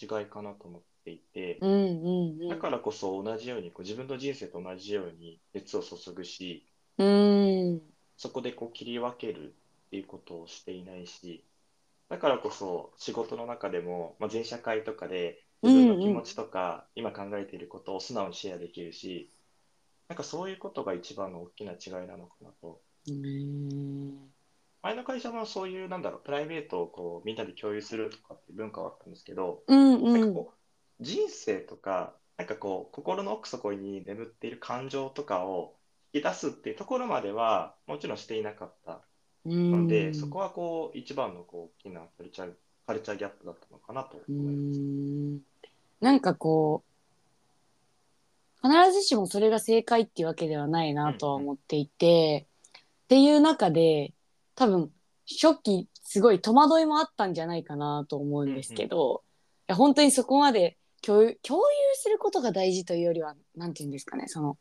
[0.00, 2.48] 違いかなと思っていて、うんうんうん。
[2.48, 6.66] だからこそ同じようにこう自分の人生と同じように熱を注ぐし、
[6.98, 7.92] うーん。
[8.16, 11.46] そこでこう切り分けるっていうことをしていないし、
[12.08, 19.32] だからこそ仕事の中でも、まあ、全社会とかで自分の気持ちとか、今考えていることを素直にシェアできるし、
[20.12, 22.82] なんかそういうことが一番の大きな違いなのかなと。
[24.82, 30.12] 前の会社もそういう、なんだろう、プライベートをこうみんなで共有するとかっていう文化はあったんですけど、うんうん。
[30.12, 35.76] なんかこう人生とか、なんかこう心の奥底に眠っている感情とかを
[36.12, 39.00] 引き出すっていうところまではもちろんしていなかった。
[39.46, 39.70] うん。
[39.70, 42.52] ので、そこはこう一番のこう大きなカルチャー、
[42.86, 44.78] カルチャーギャップだったのかなとう思います。
[44.78, 45.40] ん。
[46.02, 46.91] なんかこう
[48.62, 52.46] 必ずしもそれが正解っていうわけではないなとは思っていて、
[53.04, 54.14] っていう中で
[54.54, 54.90] 多分
[55.26, 59.22] 初期すごい戸惑いもあったんじゃないかなと思うんですけど、
[59.68, 64.56] いや本当にそこまで共有共有することが大事というよりはなんて言うんですかねその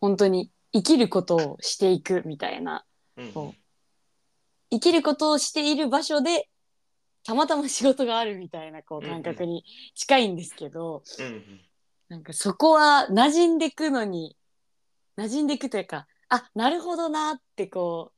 [0.00, 2.84] 本当に生きることをしていくみたいな
[3.16, 3.54] うんそう
[4.70, 6.48] 生きることをしている場所で
[7.24, 9.64] たまたま仕事があるみたいなこう感覚に
[9.94, 11.60] 近いんですけど、うんうん
[12.14, 14.36] なんかそこは馴染んでくのに
[15.18, 18.14] 馴染んでくというかあなるほどなってこう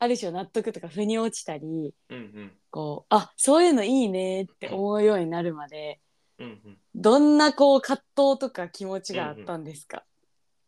[0.00, 2.52] ある種納得とか腑に落ちたりうんうん。
[2.72, 6.00] こうあそういうのいいねって思うようになるまで
[6.40, 6.78] うんうん。
[6.96, 10.02] どんなこう葛藤とか気持ちがあったんですか、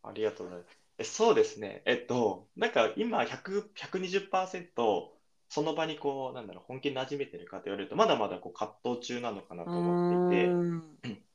[0.01, 0.79] ありがとうございます。
[0.99, 1.81] えそうですね。
[1.85, 10.61] えっと、なんか今100、120%その場にこう、なんだろう、本気に馴染めてるかと言われると、まだまだこう葛藤中なのかなと思っていて、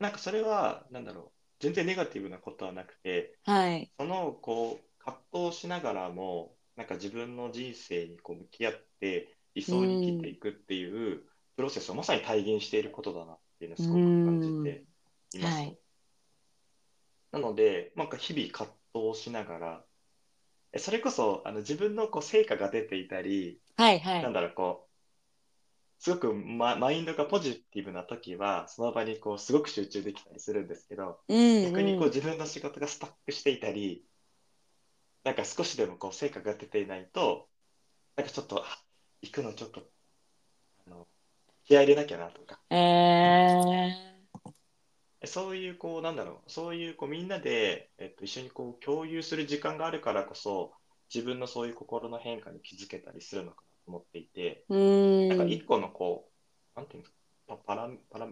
[0.00, 3.90] なんかそれは、なんだろう、全然ネガティブなことはなくて、はい。
[3.98, 11.22] そのこう葛藤しながらも、なんか自分の人生にこう向き合って理想に生きていくっていう
[11.56, 14.86] プロセスをまさに体現していることだなっていうのをすごく感じて
[15.34, 15.58] います。
[15.58, 15.78] はい。
[17.32, 19.84] なので、なんか日々葛藤しながら、
[20.72, 24.22] えそれこそあの自分のこう成果が出ていたり、はいはい。
[24.22, 24.89] なんだろう、こう、
[26.00, 34.02] すごくマ、マインドがポジティブな時は、その場にこうすごく集中できたりするんですけど、うん逆にこううん自分の仕事がスタックしていたり、
[35.24, 37.50] なんか少しでもこう成果が出ていないと、
[38.16, 38.82] なんかちょっと、あ
[39.20, 39.82] 行くのちょっと、
[40.86, 41.06] あの、
[41.64, 42.76] 気合い入れなきゃなとか、え
[45.20, 50.72] えそういうこう、なんだろう、そういうこうみんなで、えっと、一緒にこう共有する時間があるからこそ、
[51.14, 54.64] 自分のそういう心の変化に気づけたりするのか思っていて、
[55.28, 56.30] なんか一個のこ
[56.76, 58.28] う、なんていうんですか、パパラ、パラ、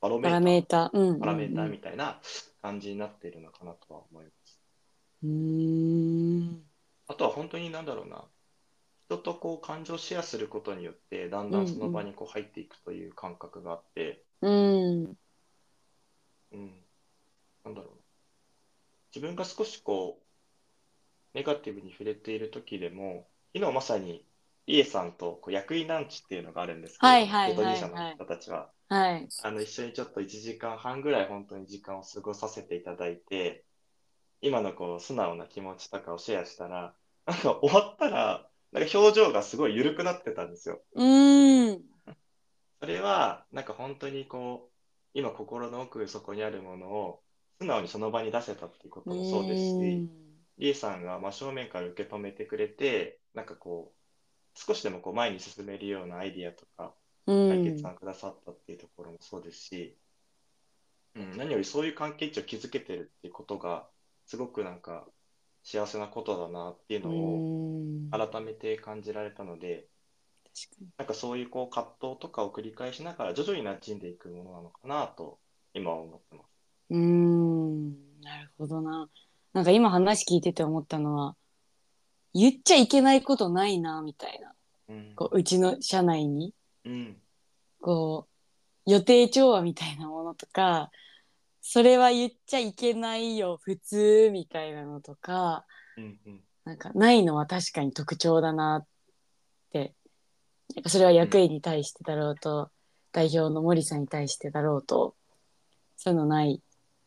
[0.00, 2.20] バロメパラーター、メーター、うんうんうん、パラメーターみたいな
[2.62, 4.60] 感じになっているのかなとは思います。
[5.24, 6.62] うーん。
[7.08, 8.24] あとは本当になんだろうな、
[9.06, 15.18] 人とこう感情をシェアすることによって、だんだんその場にこう入っていくという感覚があって、うん。
[16.52, 16.84] うん、
[17.64, 18.02] なんだろうな。
[19.14, 20.24] 自分が少しこう、
[21.34, 24.24] ネガティブに触れている時でも、昨日まさに、
[24.66, 29.28] リエさんとこう役員ランチっていうのがあるんですけど、はいはいはの方たちは、はい。
[29.42, 33.64] あの、一緒にちょっと1時間半ぐらい本当に時間を過ごさせていただいて、
[34.40, 36.94] 今のこう、素直な気持ちとかをシェアしたら、
[37.26, 40.82] なんか終わったら、なんか表情がすごい緩くなってたんですよ。
[40.92, 41.84] うーん。
[42.80, 44.74] それは、なんか本当にこう、
[45.14, 47.22] 今心の奥底にあるものを
[47.60, 50.08] 素直にその場に出せたっていうこともそうですし、
[50.58, 54.03] リエさんが真正面から受け止めてくれて、なんかこう、
[54.54, 56.94] 少しでもこう前に進めるようなアイディアとか、
[57.26, 59.96] うん解決案くださったっていうところもそうですし、
[61.16, 63.86] うん、何よりそういう関係値を築けてるっていうことが、
[64.26, 65.06] すごくなんか、
[65.62, 69.88] 幸せなことだなっていううのを改めて感じられたので、
[70.98, 75.38] なんかそういうこう葛藤とかを繰り返しながら徐々に馴染んでいくものなのかなと
[75.72, 76.46] 今は思ってます。
[76.90, 77.90] うーん
[78.20, 79.08] なるほどな。
[79.52, 81.34] なんか今話聞いてて思ったのは
[82.34, 84.52] 言っちゃいけないことないなみたいな
[84.88, 85.12] うん。
[85.14, 86.52] こううちの社内に
[86.84, 87.16] うん。
[87.80, 88.28] こ
[88.86, 90.90] う予定調和みたいなものとか
[91.62, 95.64] それは言っちゃいけないよ普通みたいなのとか
[95.96, 96.18] うん。
[96.26, 96.40] うん。
[96.64, 98.86] なんかないのは確かに特徴だなっ
[99.70, 99.94] て
[100.74, 102.70] やっぱそれは役員に対してだろうと、
[103.12, 105.14] 代表の森さんに対してだろうと
[105.96, 106.60] そういうのない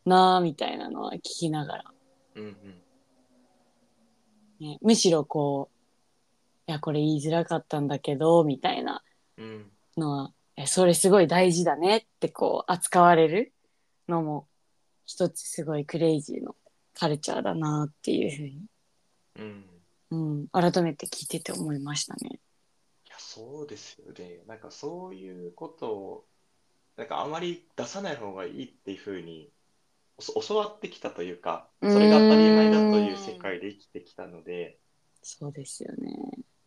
[0.06, 1.84] なあみたいなのは聞きながら、
[2.36, 2.44] うん。
[2.44, 2.82] うん。
[4.60, 5.70] ね、むしろこ
[6.68, 9.04] ういやこれ言いづらかったんだけどみたいな
[9.38, 9.72] うん。
[9.98, 13.54] のはえそれすごい大事だねってこう扱われる
[14.08, 14.48] のも
[15.06, 16.56] 一つすごいクレイジーの
[16.94, 18.66] カルチャーだなっていうふうに、
[19.38, 19.66] うん。
[20.10, 22.30] うん、改めて聞いてて思いましたね。
[23.06, 24.42] いや、そうですよね。
[24.48, 26.26] なんかそういうことを、
[26.98, 29.57] なんかあまり出さない方がいいっていうふうにお
[30.20, 34.80] 教わってきたというか、それが当たり前だという世界で生きてきたので、
[35.22, 36.14] そうですよね。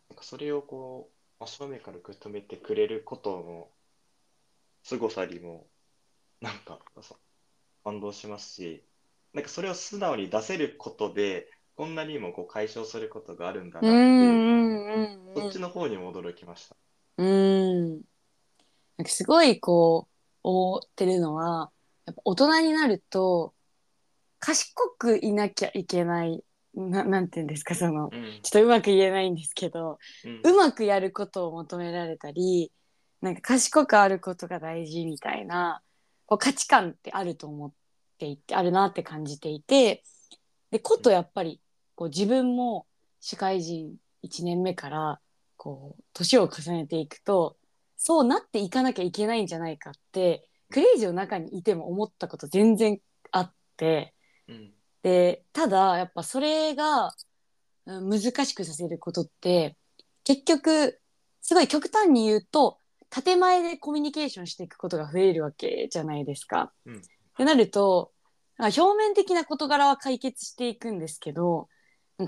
[0.09, 1.09] なんかそれをこ
[1.39, 3.67] う、真正面から受け止めてくれることの
[4.83, 5.67] 凄さにも、
[6.41, 6.79] なんか
[7.83, 8.83] 感動しますし、
[9.33, 16.75] なんかそれを素直に出せることで、こんなにもこう解消することがあるんだなっていう、うんうんうんそっちの方にも驚きました。
[17.17, 18.01] うん。
[18.97, 21.71] なんかすごいこう思ってるのは
[22.05, 23.53] やっぱ大人になると
[24.39, 28.39] 賢くいなきゃいけないななんて言うんですかそのうん。
[28.41, 32.71] ちょっとうまく言えないんですけどうんうまくやることを求められたり
[33.21, 35.81] なんか賢くあることが大事みたいな
[36.25, 37.71] こう価値観ってあると思っ
[38.17, 40.03] ていてあるなって感じていて
[40.71, 41.61] でことやっぱり
[41.95, 42.87] こう自分も
[43.19, 45.19] 社会人1年目から
[45.57, 47.57] こう年を重ねていくと
[47.97, 52.99] そうなっていかなきゃいけないんじゃないかってクレイジーの中にいても思ったこと全然
[53.31, 54.13] あって。
[54.47, 54.73] うん。
[55.03, 57.13] でただやっぱそれが
[57.85, 59.75] うん難しくさせることって
[60.23, 60.99] 結局
[61.41, 62.77] すごい極端に言うと
[63.09, 66.71] 建前でコミュニケーションしていくことが増えるわけじゃないですか。
[66.85, 66.99] うんっ
[67.37, 68.11] てなると
[68.59, 71.69] 表面的な事柄は解決していくんですけど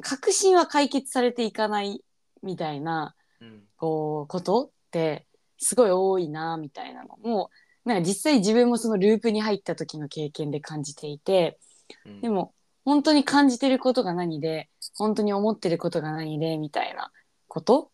[0.01, 2.03] 確信は解決されていかない
[2.41, 3.63] みたいなうん。
[3.77, 5.27] こうことって
[5.57, 7.51] すごい多いなみたいなのも
[7.85, 11.57] なんか実際自分もそのループに入った時の経験で感じていて。
[12.05, 12.53] うんでも
[12.85, 17.11] 本当に感じてることが何で本当に思ってることが何でみたいな
[17.47, 17.91] こと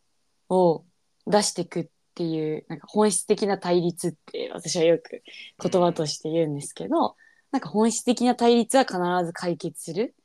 [0.50, 0.84] を
[1.28, 5.22] 出していくっていうなんか本質的な対立って私はよく
[5.62, 7.16] 言葉として言うんですけど、
[7.52, 10.16] なんか本質的な対立は必ず解決する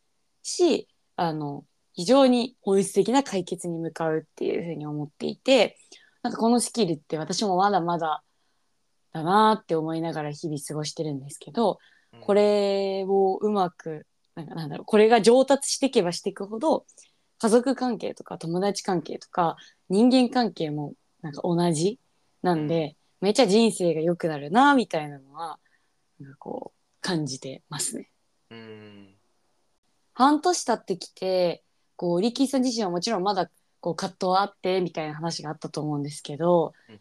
[0.43, 5.79] しあの非常に本質的な解決に向かうっていうふうに思っていて
[6.23, 8.23] なんかこのスキルって私もまだまだ
[9.15, 11.79] だなって思いながら日々過ごしてるんですけど、
[12.21, 16.85] これをうまくなんかなんだろうこれが上達していけばしていくほど
[17.39, 19.57] 家族関係とか友達関係とか
[19.89, 21.99] 人間関係もなんか同じ
[22.43, 25.59] なんで、めっちゃ人生が良くなるなみたいなのは
[26.21, 28.11] なんかこう感じてますね。
[28.51, 29.15] うん。
[30.13, 31.63] 半年経ってきて
[31.97, 33.49] こうリッキーさん自身はもちろんまだ
[33.81, 37.01] こう葛藤はあってみたいな話があったと思うんですけど、うん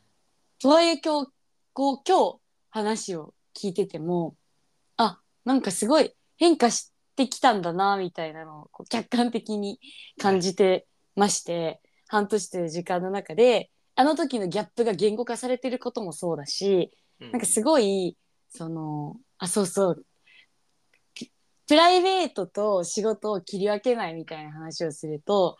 [0.60, 1.32] とはいえ今日
[1.73, 4.36] こう今日話を聞いてても
[4.97, 9.79] あなんかすごい変化してきたんだなみたいなのをこう客観的に
[10.19, 18.17] 感じてまして、半年という時間の中であの時のギャップが言語化されてることもそうだしなんかすごい
[18.49, 20.05] そのあそうそう。
[21.13, 21.31] き
[21.67, 25.57] プライベートと仕事を切り分けないみたいな話をすると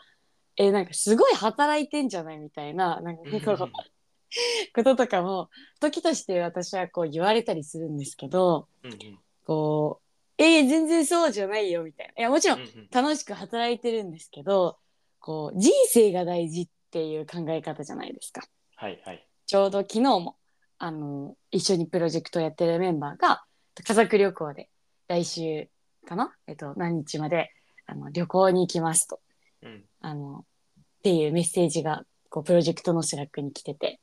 [0.58, 3.32] えなんかすごい働いてんじゃないみたいななんかうん
[4.74, 9.20] こととかも時として私はこう言われたりするんですけどうんうん。
[9.46, 10.04] こう
[10.42, 12.14] 「えー全然そうじゃないよ」みたいな。
[12.18, 12.60] いやもちろん
[12.92, 14.78] 楽しく働いてるんですけど
[15.20, 18.42] こう人生が大事っていう考え方じゃないですか。
[18.76, 19.28] はいはい。
[19.46, 20.38] ちょうど昨日も
[20.78, 23.44] あの一緒にプロジェクトをやってるメンバーが
[23.84, 24.70] 家族旅行で
[25.08, 25.70] 来週
[26.06, 27.52] かな、えっと、何日まで
[27.86, 29.20] あの旅行に行きますと。
[29.62, 29.86] うん。
[30.02, 30.46] あの
[31.00, 34.00] っていうメッセージがこうプロジェクトの Slack に来てて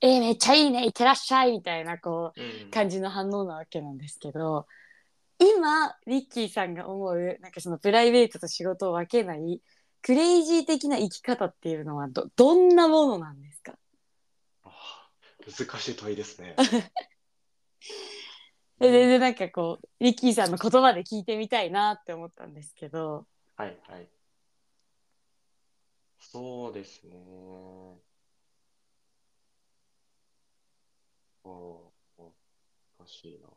[0.00, 4.66] えーめっちゃいいねいってらっしゃい」みたいなこううん感じの反応なわけなんですけど
[5.38, 9.60] 今リッキーさんが思うなんかそのプライベートと仕事を分けない
[10.02, 13.74] CRAZY 的な生き方っていうのはどどんなものなんですか？
[14.64, 16.54] あー難しい問いですね。
[18.78, 24.08] でででなんかこうリッキーさんの言葉で聞いてみたいなって思ったんですけどはいはい。
[26.20, 27.98] そうですね。
[31.50, 32.22] おー、
[32.98, 33.48] 難しいな。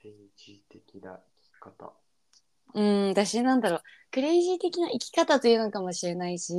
[0.00, 1.92] クレイジー的な生き方。
[2.74, 6.54] うん、私なんだろう、クレイジー的な生き方というのかもしれないし、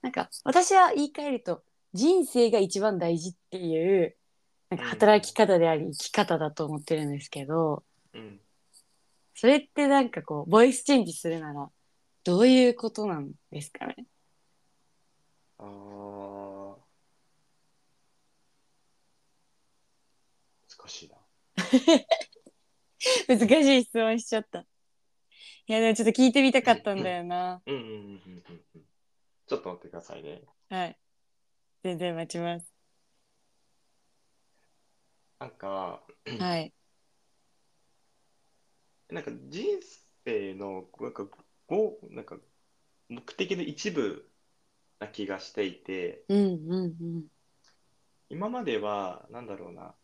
[0.00, 4.16] なんか私は言い換えると、人生が一番大事っていう、
[4.70, 8.40] なんか働き方であり生き方だと思ってるんですけど、うん。
[9.34, 11.70] それってなんかこう、ボイスチェンジするなら、
[12.24, 14.06] どういうことなんですかね？
[15.58, 16.41] あー、
[20.82, 21.16] 難しいな。
[23.28, 24.60] 難しい質問しちゃった。
[24.60, 24.66] い
[25.72, 27.62] や、でもちょっと聞いてみたかったんだよな。
[27.66, 27.98] うんうんうんうんう
[28.52, 28.82] んうん。
[29.46, 30.42] ちょっと待ってくださいね。
[30.68, 30.96] はい。
[31.84, 32.72] 全然待ちます。
[35.38, 36.02] なんか、
[36.38, 36.72] はい。
[39.10, 39.66] なんか人
[40.24, 41.26] 生のなんか
[41.66, 42.38] ごなんか
[43.08, 44.26] 目的の一部
[44.98, 46.48] な気がしていて、うんうん
[47.00, 47.26] うん。
[48.30, 49.94] 今まではなんだろうな、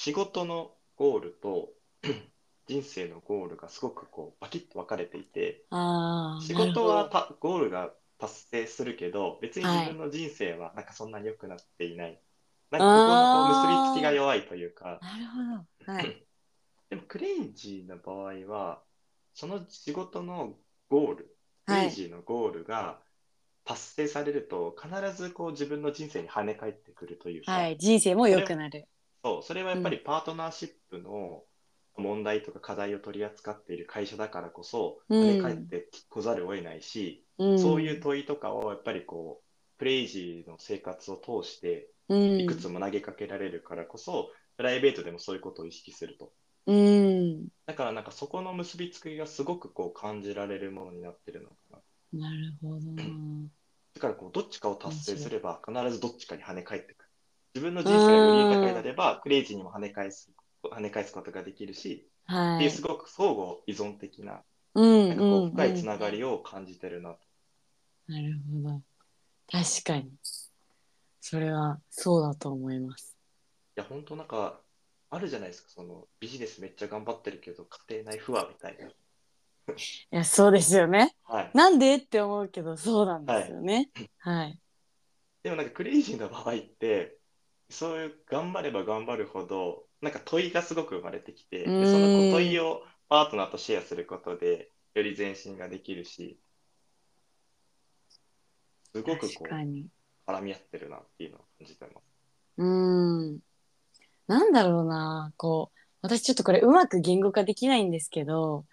[0.00, 1.70] 仕事のゴールと
[2.68, 5.64] 人生のゴールがすごくこうバキッと分かれていて、
[6.40, 12.20] 仕事はたゴールが達成するけど、別に自分の人生はなんかそんなに良くなっていない。
[12.70, 15.92] なんかここの結びつきが弱いというか、なるほど。
[15.92, 16.16] はい。
[16.90, 18.80] でもクレイジーな場合は、
[19.34, 20.54] その仕事の
[20.90, 21.82] ゴール、クはい。
[21.86, 23.00] レイジーのゴールが
[23.64, 27.76] 達成されると、必ずこう自分の人生に跳ね返ってくるというか、はい。
[27.78, 28.86] 人生も良くなる。
[29.24, 31.42] そう、それはやっぱりパートナーシップの
[31.96, 37.58] 問題とか課題を取り扱っている会社だからこそ、うん跳ね返ってこざるを得ないし、うん。
[37.58, 42.40] そういう問いとかをやっぱりこう、クレイジーの生活を通して、うん。
[42.40, 46.32] いくつも投げかけられるからこそ、プライベートでもそういうことを意識すると。
[46.66, 47.48] うん。
[47.66, 51.78] だからなんかそこの結びつきがすごくこう感じられるものになってるのかな。
[52.12, 52.80] なるほど。
[53.94, 56.97] だからこうどっちかを達成すれば必ずどっちかに跳ね返って。
[57.54, 60.30] 自分の人生がより豊かになればクレイジーにも跳ね返す、
[60.62, 62.82] 跳ね返すことができるし、はいっていうす。
[62.82, 67.16] ごく相互依存的な、うんなんか深いつながうんりを感じてるな。
[68.06, 68.82] なるほど。
[69.50, 70.10] 確かに。
[71.20, 73.16] それはそうだと思います。
[73.76, 74.60] いや、本当なんか、
[75.10, 78.88] あるじゃないですか、そのビジネスめっちゃ頑張ってるけど家庭内不和みたいな。
[78.90, 78.94] い
[80.10, 81.14] や、そうですよね。
[81.24, 81.50] はい。
[81.54, 83.90] なんでって思うけど、そうなんですよね。
[84.18, 84.60] はい。
[85.42, 87.17] でもなんかクレイジーな場合って、
[87.70, 96.40] そういう頑張れば頑張るほど、なんか問いがすごく生まれてきて、その問いをパートナーとシェアすることで、より前進ができるし、
[98.94, 99.48] すごくこう。
[100.28, 102.04] 絡み合ってるなっていうのを感じてます。
[102.58, 103.38] うーん。
[104.26, 105.32] なんだろうな。
[105.38, 108.66] こう、私ちょっとこれうまく言語化できないんですけど、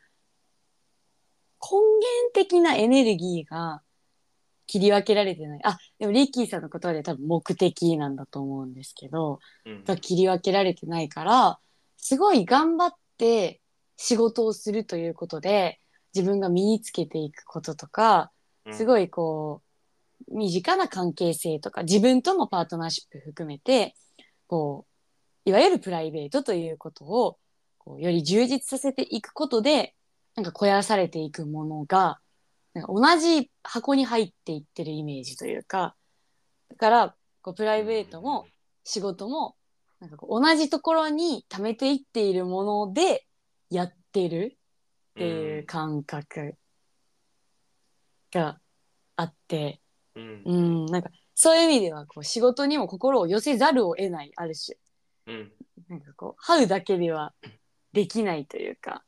[1.62, 3.82] 根源的なエネルギーが
[4.68, 5.60] 切り分けられてない。
[5.64, 9.84] あ、でもリッキーさんの言葉で多分目的なんだと思うんですけど、うん。
[9.84, 11.60] が切り分けられてないから、
[11.98, 13.62] すごい頑張って
[13.98, 15.80] 仕事をするということで、
[16.14, 18.32] 自分が身につけていくこととか、
[18.72, 18.86] すい。
[18.86, 19.62] ごいこ
[20.30, 23.96] う、身近な関係性とか、自分とのパートナーシップ含めて、
[24.48, 24.86] こ
[25.46, 27.38] う、いわゆるプライベートということを、
[27.78, 29.94] こうより充実させていくことで、
[30.36, 32.20] なんか肥やされていくものが、
[32.76, 35.96] なんか同じ箱に入っていってるイメージというか、
[36.70, 38.48] だから、こうプライベートも
[38.84, 39.56] 仕事も、
[40.02, 43.26] なんかこう同じところに溜めていっているもので
[43.70, 44.58] やってる
[45.14, 46.58] っていう感覚
[48.34, 48.60] が
[49.16, 49.80] あって、
[50.16, 50.24] うん。
[50.24, 50.84] ううん。
[50.84, 54.78] ん、なんかそういう意味ではこう仕事にも心を寄せざるを得ないある種
[55.28, 55.52] うん。
[55.88, 57.34] なんかこう這うだけでは
[57.94, 59.06] できないというか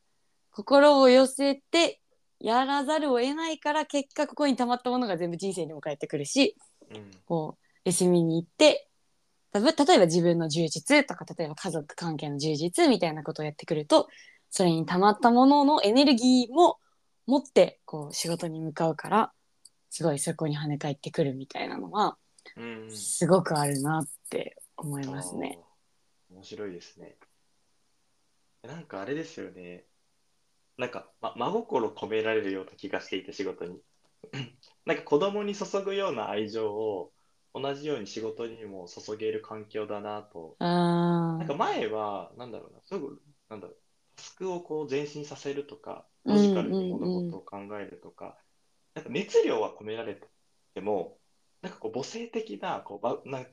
[0.52, 2.00] 心を寄せて
[2.40, 6.56] やらざるを得ないから結果ここに溜まったものが全部人生にも返ってくるし
[6.92, 7.12] うん。
[7.26, 8.88] こう休みに行って
[9.52, 14.08] たぶ例えば自分の充実とか例えば家族関係の充実みたいなことをやってくると
[14.50, 16.78] それに溜まったもののエネルギーも
[17.26, 19.32] 持ってこう仕事に向かうから
[19.90, 22.18] すごいそこに跳ね返ってくるみたいなのは
[22.56, 22.92] うん。
[22.96, 25.60] すごくあるなって思いますね。
[26.30, 26.36] あー。
[26.36, 27.16] 面白いですね。
[28.64, 29.86] なんかあれですよね。
[30.78, 33.82] なんか、ま、真心込められるような気がしていて、仕事に。
[34.86, 37.12] なんか子供に注ぐような愛情を
[37.54, 40.58] 同じように仕事にも注げる環境だなと。
[40.60, 43.78] あなんかー前は、なんだろうな、すぐ、なんだろう、
[44.16, 48.38] タスクをこう前進させるとか、ロジカルに物事を考えるとか、
[48.96, 50.20] なんか熱量は込められ
[50.74, 51.20] ても、
[51.62, 53.52] なんかこう母性的な、こうば、なんか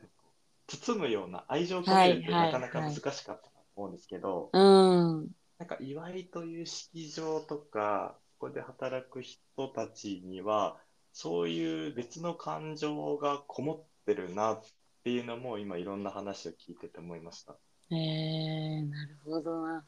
[0.67, 5.29] 包むような愛情を込めるってはいはいなかなか難しかったと思うんですけど、うんなん
[5.65, 9.41] なんか祝いという式場とか、ここで働く人
[9.75, 10.77] たちには、
[11.15, 14.63] そういう別の感情がこもってるなっ
[15.05, 17.57] ていうのも、今いろんな話を聞いてて思いました。
[17.91, 19.87] えー、なるほどな。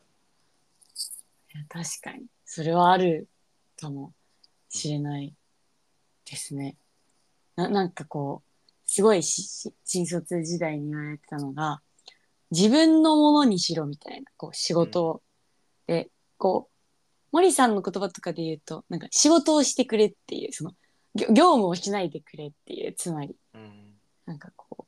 [1.69, 2.25] 確かに。
[2.47, 3.29] それはある
[3.79, 4.15] かも
[4.71, 5.35] しれない
[6.25, 6.79] ですね。
[7.57, 8.51] ななんかこう、
[8.87, 11.83] すごいし新卒時代に言われてたのが、
[12.51, 15.23] 自分のものにしろみたいな、こう仕事を。
[15.87, 16.77] で、こう、
[17.33, 20.73] 森さんの言葉とかで言うと、なんか仕事をしてくれっていう、その、
[21.15, 23.37] 業業務をしないでくれっていう、つまり。
[23.55, 23.95] うん。
[24.27, 24.85] なんかこう、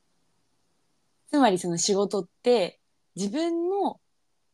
[1.31, 2.81] つまりその仕事って
[3.15, 4.01] 自分の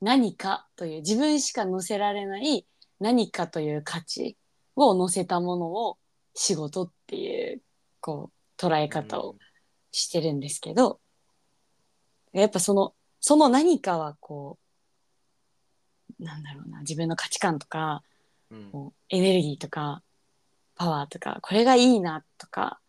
[0.01, 2.67] 何かという、自分しか乗せられない
[3.01, 4.37] 何かという価値
[4.77, 5.99] を乗せたものを
[6.35, 7.63] 仕事っていう、
[8.01, 9.37] こう、捉え方を
[9.93, 11.01] してるんですけど、
[12.33, 14.64] やっぱその、その何かはこう、
[16.25, 18.03] なんだろうな、自分の価値観とか、
[18.51, 18.71] うん。
[18.71, 20.03] こうエネルギーとか
[20.75, 22.81] パワーとかこれがいいなとか、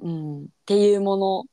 [0.00, 1.44] うん、っていうもの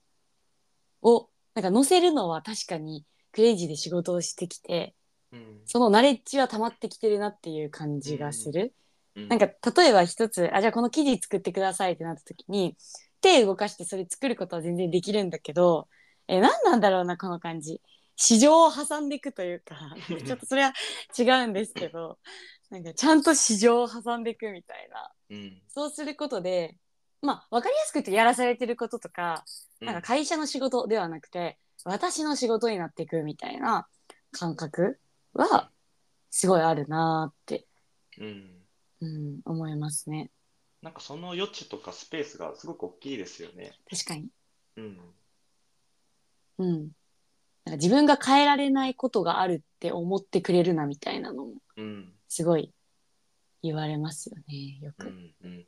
[1.02, 4.96] をなんか載せるのは確かにクレイジーで仕事をしてきて
[5.32, 5.62] うん。
[5.66, 8.74] そのナレッジは溜まってきてるなっていう感じがする。
[9.16, 12.78] うんなんか例えば一つあじゃあこの記事作ってくださいってなった時に
[13.20, 15.90] 手動かしてそれ作ることは全然できるんだけど
[16.30, 17.82] え何なんだろうなこの感じ
[18.16, 19.96] 市場を挟んでいくというか
[20.26, 20.74] ちょっとそれは
[21.18, 22.20] 違うんですけど
[22.70, 25.62] なんかちゃんと市場を挟んでいくみたいなうん。
[25.68, 26.78] そうすることで
[27.22, 29.46] まあ分かりやすく言うとやらされてることとか
[29.80, 33.88] なんか会社の仕事ではなくて私の仕事になっていくみたいな
[34.32, 35.00] 感覚
[35.34, 35.72] は
[36.30, 37.68] すごいあるなーって、
[38.18, 38.66] うん。
[39.02, 40.30] うん、思いますね
[40.82, 43.72] なんかその余地とかスペースがすごく大きいですよね。
[43.90, 44.28] 確かに
[44.78, 45.00] うん。
[46.58, 46.90] うん
[47.66, 52.14] なんか自分が変えられないことがあるって思ってくれるなみたいなのもうん。
[52.28, 52.74] すごい
[53.62, 55.36] 言われますよねよく、うん。
[55.44, 55.66] うん。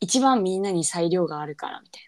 [0.00, 2.02] 一番みんなに裁量があるからみたい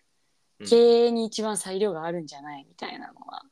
[0.60, 3.42] な経営に一番裁量があるんじゃないみたいなのは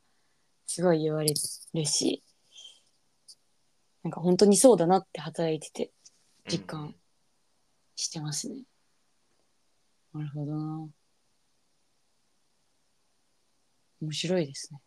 [0.66, 2.22] すごい言われるし
[4.02, 5.92] なんか本当にそうだなって働いてて
[6.50, 6.94] 実感
[7.94, 8.62] してますね。
[10.12, 10.88] なるほどな。
[14.00, 14.80] 面白いですね。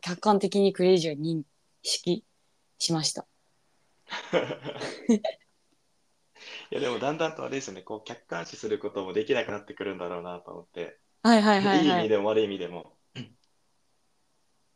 [0.00, 1.42] 客観的にクレイジーを認
[1.82, 2.24] 識
[2.78, 3.26] しました。
[6.70, 12.00] いやでもだんだんとあれですよね、こう客観視することもできなくなってくるんだろうなと思って、はいはいはいいい意はい。
[12.00, 12.92] 味でも悪い意味でも。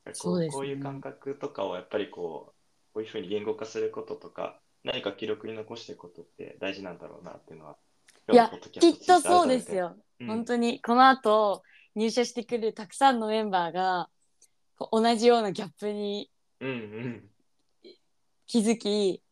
[0.05, 2.55] こ そうねこういう感覚とかをやっぱりこ
[2.91, 7.77] う、こういうふうに言語化することとか、何か記録に残していくことって大事なんだろうなっていうのは。
[8.33, 9.97] いやきっとそうですよ。
[10.21, 11.65] うん本当にこの後
[11.97, 14.09] 入社してくるたくさんのメンバーが
[14.93, 16.31] 同じようなギャップに
[16.61, 17.29] うんうん。
[18.47, 19.23] 気づき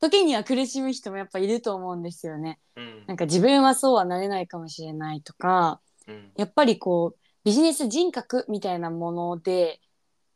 [0.00, 2.58] 時には苦しむ人もやっぱいると思うんですよね。
[2.76, 9.80] うんなんか自分はそうはなれないかもしれないとかうんやっぱりこうビジネス人格みたいなもので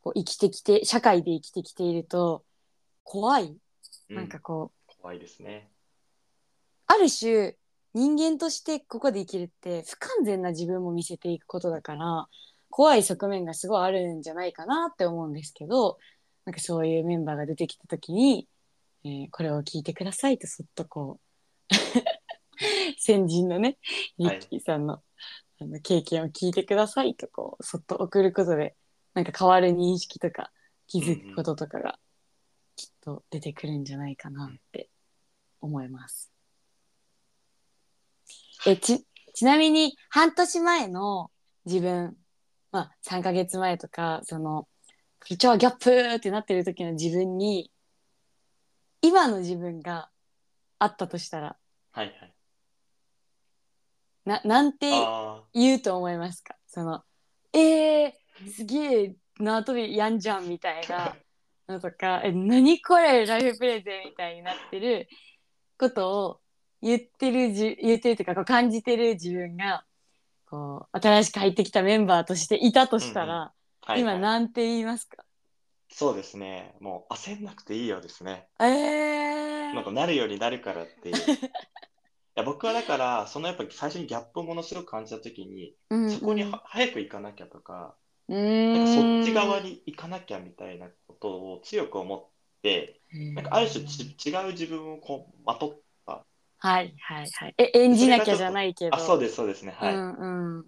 [0.01, 2.43] こう生きてきて社会で生きてきていると
[3.03, 3.57] 怖い
[4.09, 5.69] うんなんかこう、怖いですね。
[6.87, 7.55] ある種
[7.93, 12.27] 人間としてここで生きるって不完全な自分も見せていくことだから
[12.71, 15.99] 怖い側面がすごいあるんじゃないかなって思うんですけど
[16.45, 18.47] なんかそういうメンバーが出てきた時に、
[19.03, 21.19] えーこれを聞いてくださいとそっとこ
[21.69, 21.75] う
[22.99, 23.77] 先人のね
[24.17, 25.01] リはいッキーさんの,、
[25.59, 28.75] あの経験を聞いてくださいとこうそっと送ることで
[29.13, 30.51] なんか変わる認識とか
[30.87, 31.99] 気づくこととかが
[32.75, 34.89] きっと出てくるんじゃないかなって
[35.61, 36.31] 思います。
[38.65, 41.31] えちちなみに半年前の
[41.65, 42.15] 自分、
[42.71, 44.67] まあ、3ヶ月前とかその
[45.37, 47.71] 超ギャップってなってる時の自分に
[49.01, 50.09] 今の自分が
[50.79, 51.57] あったとしたら
[51.91, 52.33] はいはい。
[54.25, 56.55] ななんてあ言うと思いますか？
[56.67, 57.03] その
[57.53, 58.13] えー、
[58.51, 61.15] すげえ縄跳びやんじゃんみたいな
[61.67, 65.09] のとかえ何これライフプレゼンみたいになってる
[65.77, 66.39] ことを
[66.81, 69.83] 言ってるじ言ってるというかこう感じてる自分が
[70.51, 73.53] こう新しく入ってきたメンバーとしていたとしたら、
[73.85, 74.19] あ、はい今はい。
[74.19, 75.23] なんて言いますか？
[75.89, 76.75] そうですね。
[76.81, 78.47] もう焦んなくていいよですね。
[78.59, 81.15] えー、なんかなるようになるからっていう。
[81.15, 81.19] い
[82.35, 87.95] や僕はだから、そのやっぱり最初にギャップをものすごく感じたときに、うんうんそこには早く行かなきゃとか、
[88.27, 92.25] うなんそっち側に行かなきゃみたいなことを強く思っ
[92.61, 95.79] て、なんかある種ち違う自分をこうまとっ
[96.63, 99.73] はいはいはいえ演じなきゃじゃないけどあ、そうです、そうですね。
[99.75, 99.95] はい。
[99.95, 100.65] うんうん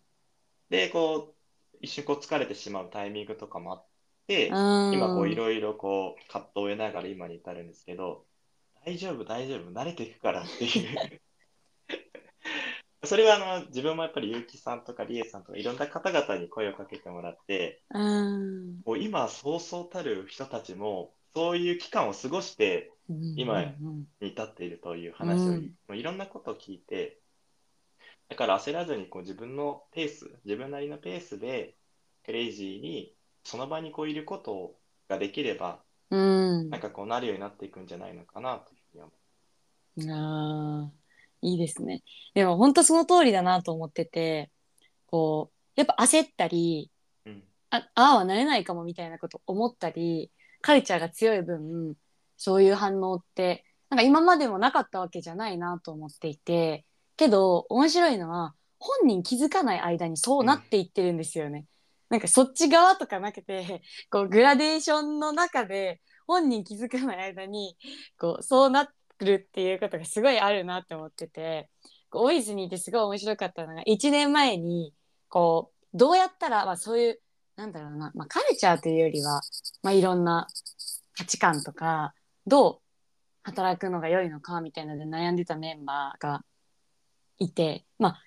[0.70, 1.36] で、こ
[1.74, 3.86] う、一瞬こう疲れてしまうタイミングとかもあっ
[4.28, 8.26] て、うん今こういろいろこう葛藤を得ながら今に至るんですけど、
[8.86, 11.22] 大丈夫、大丈夫、慣れていくからっていう。
[13.06, 27.20] それはあの自分もやっぱり結城さんとか理恵さんとかいろんな方々に声をかけてもらって、うんもう今そうそうたる人たちもそういう期間を過ごして今うんに至っているという話を、うんもういろんなことを聞いて、
[28.30, 31.76] だから焦らずにこう自分のペース、自分なりのペースで
[32.26, 34.76] クレイジーにその場にこういること
[35.10, 35.80] ができれば、
[36.10, 39.12] うんなんかこうなるようになっていくんじゃないのかなというふうに思
[40.16, 41.04] あー
[41.44, 42.02] いいですね。
[42.34, 44.50] でも本当その通りだなと思ってて、
[45.08, 46.90] こう、やっぱ焦ったり、
[47.26, 47.30] う。
[47.30, 47.44] うん。
[47.70, 50.32] あああはなれないかもみたいなこと思ったり、
[50.62, 51.96] カルチャーが強い分、
[52.44, 56.86] そういう反応って、なんか今までもなかったわけじゃないなと思っていて、
[57.16, 61.66] けど面白いのは、本人気づかない間にそうなっていってるんですよね。
[62.10, 63.82] なんかそっち側とかなくて、
[64.12, 67.78] こうグラデーションの中で本人気づかない間に、
[68.20, 71.70] こうそうなるっていうことがすごいあるなって思ってて、
[72.10, 74.94] こうオフィスにいてすごい面白かったのが、1年前に、
[75.30, 77.20] こう、どうやったら、まあそういう、
[77.56, 79.40] なんだろうな、まあカルチャーというよりは、
[79.82, 80.48] まあいろんな
[81.16, 82.14] 価値観とか、
[82.48, 82.80] どう
[83.44, 86.44] 働くのが良いのかみたいなので悩んでたメンバーが
[87.38, 88.22] いて、まあ、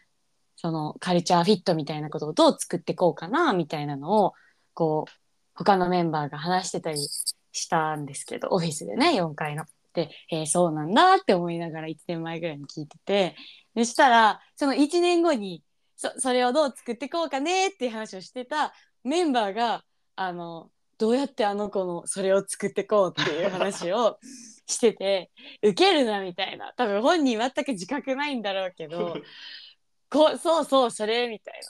[0.57, 4.35] そのカルチャーフィットみたいなことをどう作っていこうかなみたいなのを、
[4.75, 5.13] こう、
[5.55, 9.65] 他のメンバーが話してたりしたんですけど、オフィスでね、4階の。
[9.95, 13.37] で、えーそうなんだって思いながら1年前ぐらいに聞いてて、
[13.77, 15.63] そしたら、その1年後に、
[15.97, 19.85] そそれをどう作っていこうかねっていう話をしてたメンバーが、
[20.17, 24.19] あの、どうやってあの子のそれを作っていこうっていう話を
[24.67, 25.31] してて、
[25.63, 26.73] ウケるなみたいな。
[26.77, 29.15] 多分本人全く自覚ないんだろうけど、
[30.11, 31.61] こうそうそうそれみたい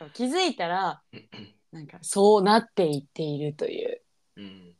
[0.00, 1.02] な気づいたら
[1.72, 4.02] なんかそうなっていっているという
[4.36, 4.76] うん。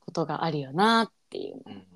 [0.00, 1.86] ことがあるよなっていうのをうん。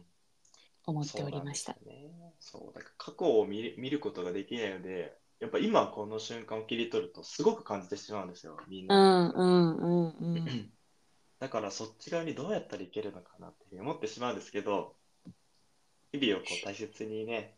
[0.87, 1.75] 思っておりました。
[1.75, 2.35] そうなんですよね。
[2.39, 9.29] そう、だから過去を見る見ることができないので、やっぱ今この瞬間を切り取るとすごく感じてしまうんですよ、みんうな。
[9.29, 10.73] んうんうんうん。
[11.39, 14.95] だからそっち側にどうやったらいけるのかなって思ってしまうんですけど、
[16.13, 17.55] 日々をこう大切にね、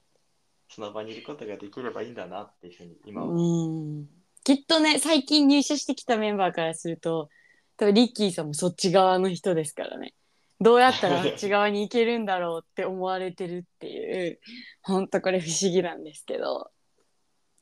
[0.68, 4.06] その場にいることができればいいんだなっていうふうに今は、
[4.44, 7.28] きっとね最近入社してきたメンバーからすると
[7.76, 10.14] 多分リッキーさんもそっち側の人ですからね。
[10.60, 14.40] どうやったらあっち側に行けるんだろうって思われてるっていう
[14.82, 16.72] ほんとこれ不思議なんですけど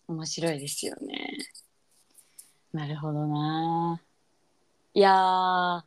[0.09, 1.37] 面白いですよね。
[2.73, 4.01] なるほどな。
[4.95, 5.85] いや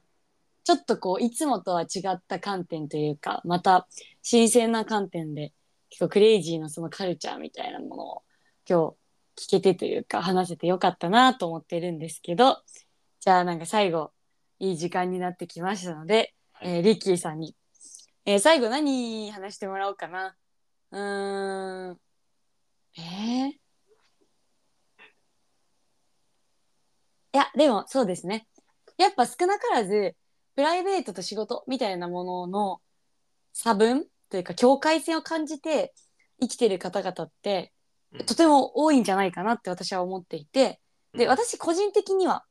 [0.63, 3.87] ちょっとこういつもとは違った観点というかまた
[4.21, 5.53] 新鮮な観点で
[5.89, 8.23] 結構クレイジーなそのカルチャーみたいなものを
[8.69, 8.95] 今
[9.37, 12.57] 日聞けてというか話せてよかったなと思ってるんですけど
[13.19, 14.11] じゃあなんか最後
[14.59, 16.69] いい時間になってきましたので、はい。
[16.77, 17.55] えーリッキーさんに、
[18.25, 20.35] えー最後何話してもらおうかな。
[20.91, 21.99] うーん。
[22.97, 23.59] えー、い
[27.33, 28.47] やでもそうですね。
[28.97, 30.15] やっぱ少なからず
[30.59, 32.81] プライベートと仕事みたいなものの
[33.53, 35.93] 差分というか境界線を感じて
[36.41, 37.71] 生きてる方々って
[38.11, 38.25] うん。
[38.25, 40.81] とても多いんじゃないかなって私は思っていて
[41.13, 41.29] でうん。
[41.29, 42.43] 私個人的には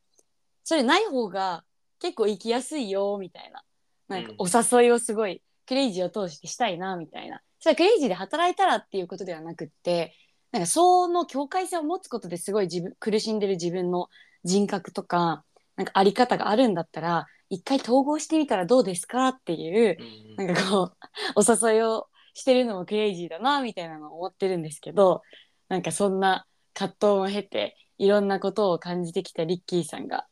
[0.64, 1.64] それない方が
[2.00, 3.62] 結構生きやすいよみたいな
[4.08, 4.36] なんかうん。
[4.38, 7.42] お誘いをすごいクレイジーを通してしたいなみたいな。
[7.60, 10.14] それはクレイジーで働いたらっていうことではなくって
[10.50, 14.08] なんかその境界線を持つことですごい自分苦しんでる自分の
[14.44, 15.44] 人格とか
[15.76, 19.96] なんかあり方があるんだったら一回統合してみたらどうですかっていう
[20.38, 20.96] うんなんかこう
[21.36, 25.22] お誘いをしてるのもクレイジーだなみたいなのを思ってるんですけど
[25.68, 30.26] なんかそんな葛藤を経ていろんなことを感じてきたリッキーさんが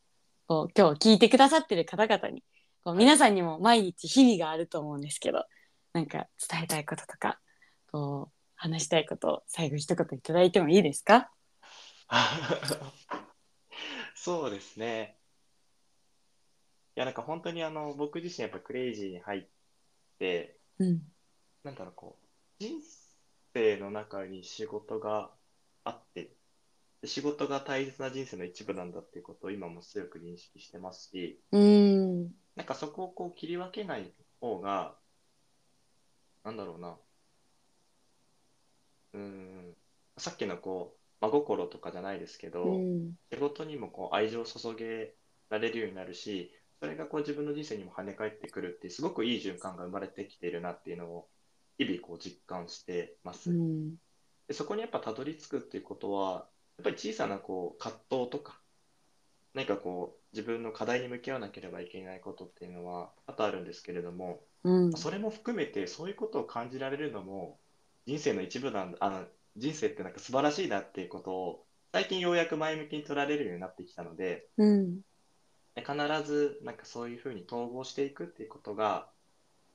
[0.47, 2.43] こう今日聞いてくださってる方々に
[2.83, 5.43] こう皆さんにも毎日日々があると思うんですけど
[5.93, 7.39] なんか伝えたいこととか
[7.91, 11.29] こう話したいことを最後一言いただいてもいいですか？
[14.15, 15.16] そうですね。
[16.97, 19.47] いや、なんか本当にあの、僕自身やっぱクレイジーに入っ
[20.19, 21.01] て、うん。
[21.63, 22.27] なんだろう、こう、
[22.59, 22.81] 人
[23.53, 25.31] 生の中に仕事が
[25.83, 26.35] あって、
[27.01, 32.33] で仕事が大切な人生の一部なんだっていうことを今も強く認識してますし、うん。
[32.55, 34.97] なんかそこをこう切り分けない方が、
[36.43, 36.97] なんだろうな、
[39.13, 39.77] うーん、
[40.17, 43.15] さっきのこう、真心とかじゃないですけど、うん。
[43.31, 45.15] 仕事にもこう愛情を注げ
[45.49, 51.27] られるようになるし、それがこう自分の人生にも跳ね返ってくるっていう、すごくいい循環が生まれてきているなっていうのを、
[51.77, 53.51] 日々こう実感してます。
[53.51, 53.95] うん。
[54.47, 56.47] で、そこにやっぱたどり着くっていうことは、
[56.77, 58.59] やっぱり小さなこう葛藤とか、
[59.53, 64.93] 何かこう、自分の課題に向き合わなければいけないことっていうのは多々あるんですけれども、うん。
[64.93, 67.59] それも含めてそういうことを感じられるのも
[68.05, 69.25] 人生の一部なんだ、あの
[69.55, 74.95] 人生ってなんか素晴らしいなっていうことを最近ようやく前向きに取られるようになってきたので、うん。
[74.97, 75.01] で
[75.81, 75.93] 必
[76.29, 79.09] ずなんかそういうふうに統合していくっていうことが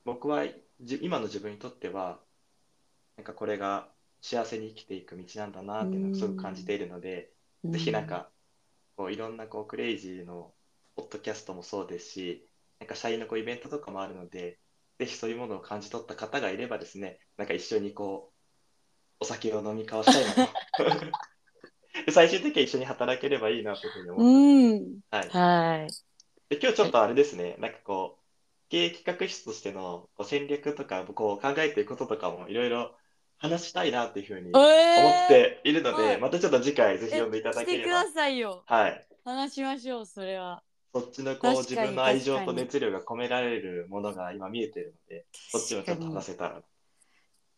[0.05, 0.45] 僕は
[0.81, 2.19] じ今の自分にとっては
[3.17, 3.87] なんかこれが
[4.21, 7.29] 幸せに生きていく道なんだなっていうのをすごく感じているので、
[7.65, 8.29] ぜひなんか
[8.95, 10.53] こういろんなこうクレイジーの
[10.95, 12.47] ポッドキャストもそうですし
[12.79, 14.59] なんか社員のこうイベントとかもあるので
[14.99, 20.47] ぜひそういうものを感じ取った方がいればですねなんか一緒にこうお酒を飲み交わしたい
[20.85, 21.05] なと。
[21.05, 21.11] で
[22.11, 24.99] 最終的には一緒に働ければいいなというふうに思ってうん。
[25.11, 25.91] はい、はい。
[26.49, 28.23] で今日ちょっとあれですね、なんかこう、
[28.69, 32.95] 経営企画室としてのこう戦略とか、こう考えていることとかもいろいろ
[33.37, 40.63] 話したいなっていうふうに思えっているので、はいまたちょっと次回ぜひー呼んでいただけれしてくだば、さいよはい、話しましょうそれは。
[40.93, 46.61] そっちのこう自分の愛情と熱量が込められるものが今見えているので、そっちをちょっと話せたら。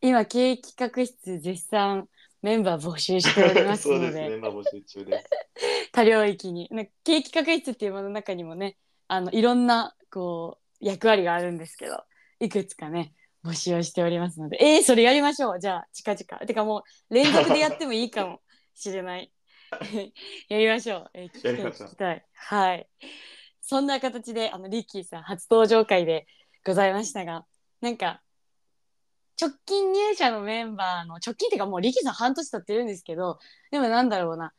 [0.01, 2.07] 今経営企画室絶賛
[2.45, 5.29] メンバー募集しております そうのでですね、まあ募集中です。
[5.91, 6.69] 多領域に。
[6.71, 8.77] ね経営企画室っていうものの中にもね
[9.07, 12.03] あのいろんなこう役割があるんですけど
[12.39, 14.59] いくつかね募集をしておりますので。
[14.61, 15.59] えー、それやりましょう。
[15.59, 16.45] じゃあ近々。
[16.45, 18.41] てかもう連続でやってもいいかも
[18.75, 19.31] しれない。
[20.47, 21.89] やりましょう、えー聞きたいやりましょう。
[21.89, 22.25] 聞きたい。
[22.31, 22.87] はい。
[23.61, 26.27] そんな形であのリッキーさん初登場会で
[26.63, 27.47] ございましたが
[27.81, 28.21] なんか
[29.39, 33.39] 直近入社のメンバーの直近っていうかもうリッキーさん半年経ってるんですけど
[33.71, 34.53] でもなんだろうな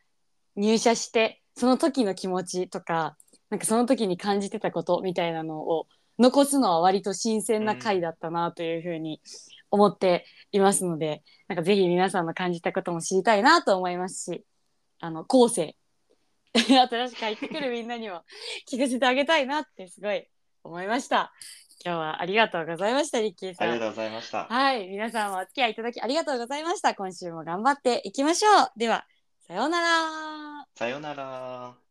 [0.57, 3.17] 入社してその時の気持ちとか
[3.51, 5.87] なんかその時に感じてたことみたいなのを
[6.19, 9.21] 残すのは割と新鮮な回だったなというふうに
[9.71, 14.45] 思っていますので、なんかぜひ皆さんの感じたことも知りたいなと思いますし
[14.99, 15.77] あの後世
[16.55, 18.23] 新しく入ってくるみんなにも
[18.71, 20.27] 聞かせてあげたいなってすごい
[20.65, 21.33] 思いました。
[21.85, 23.71] 今日はありがとうございましたリッキーさん。
[23.71, 24.45] ありがとうございました。
[24.45, 26.95] はい皆さんもお付き合いいただきありがとうございました。
[26.95, 28.79] 今週も頑張っていきましょう。
[28.79, 29.07] では
[29.47, 30.67] さようなら。
[30.75, 31.86] さようなら。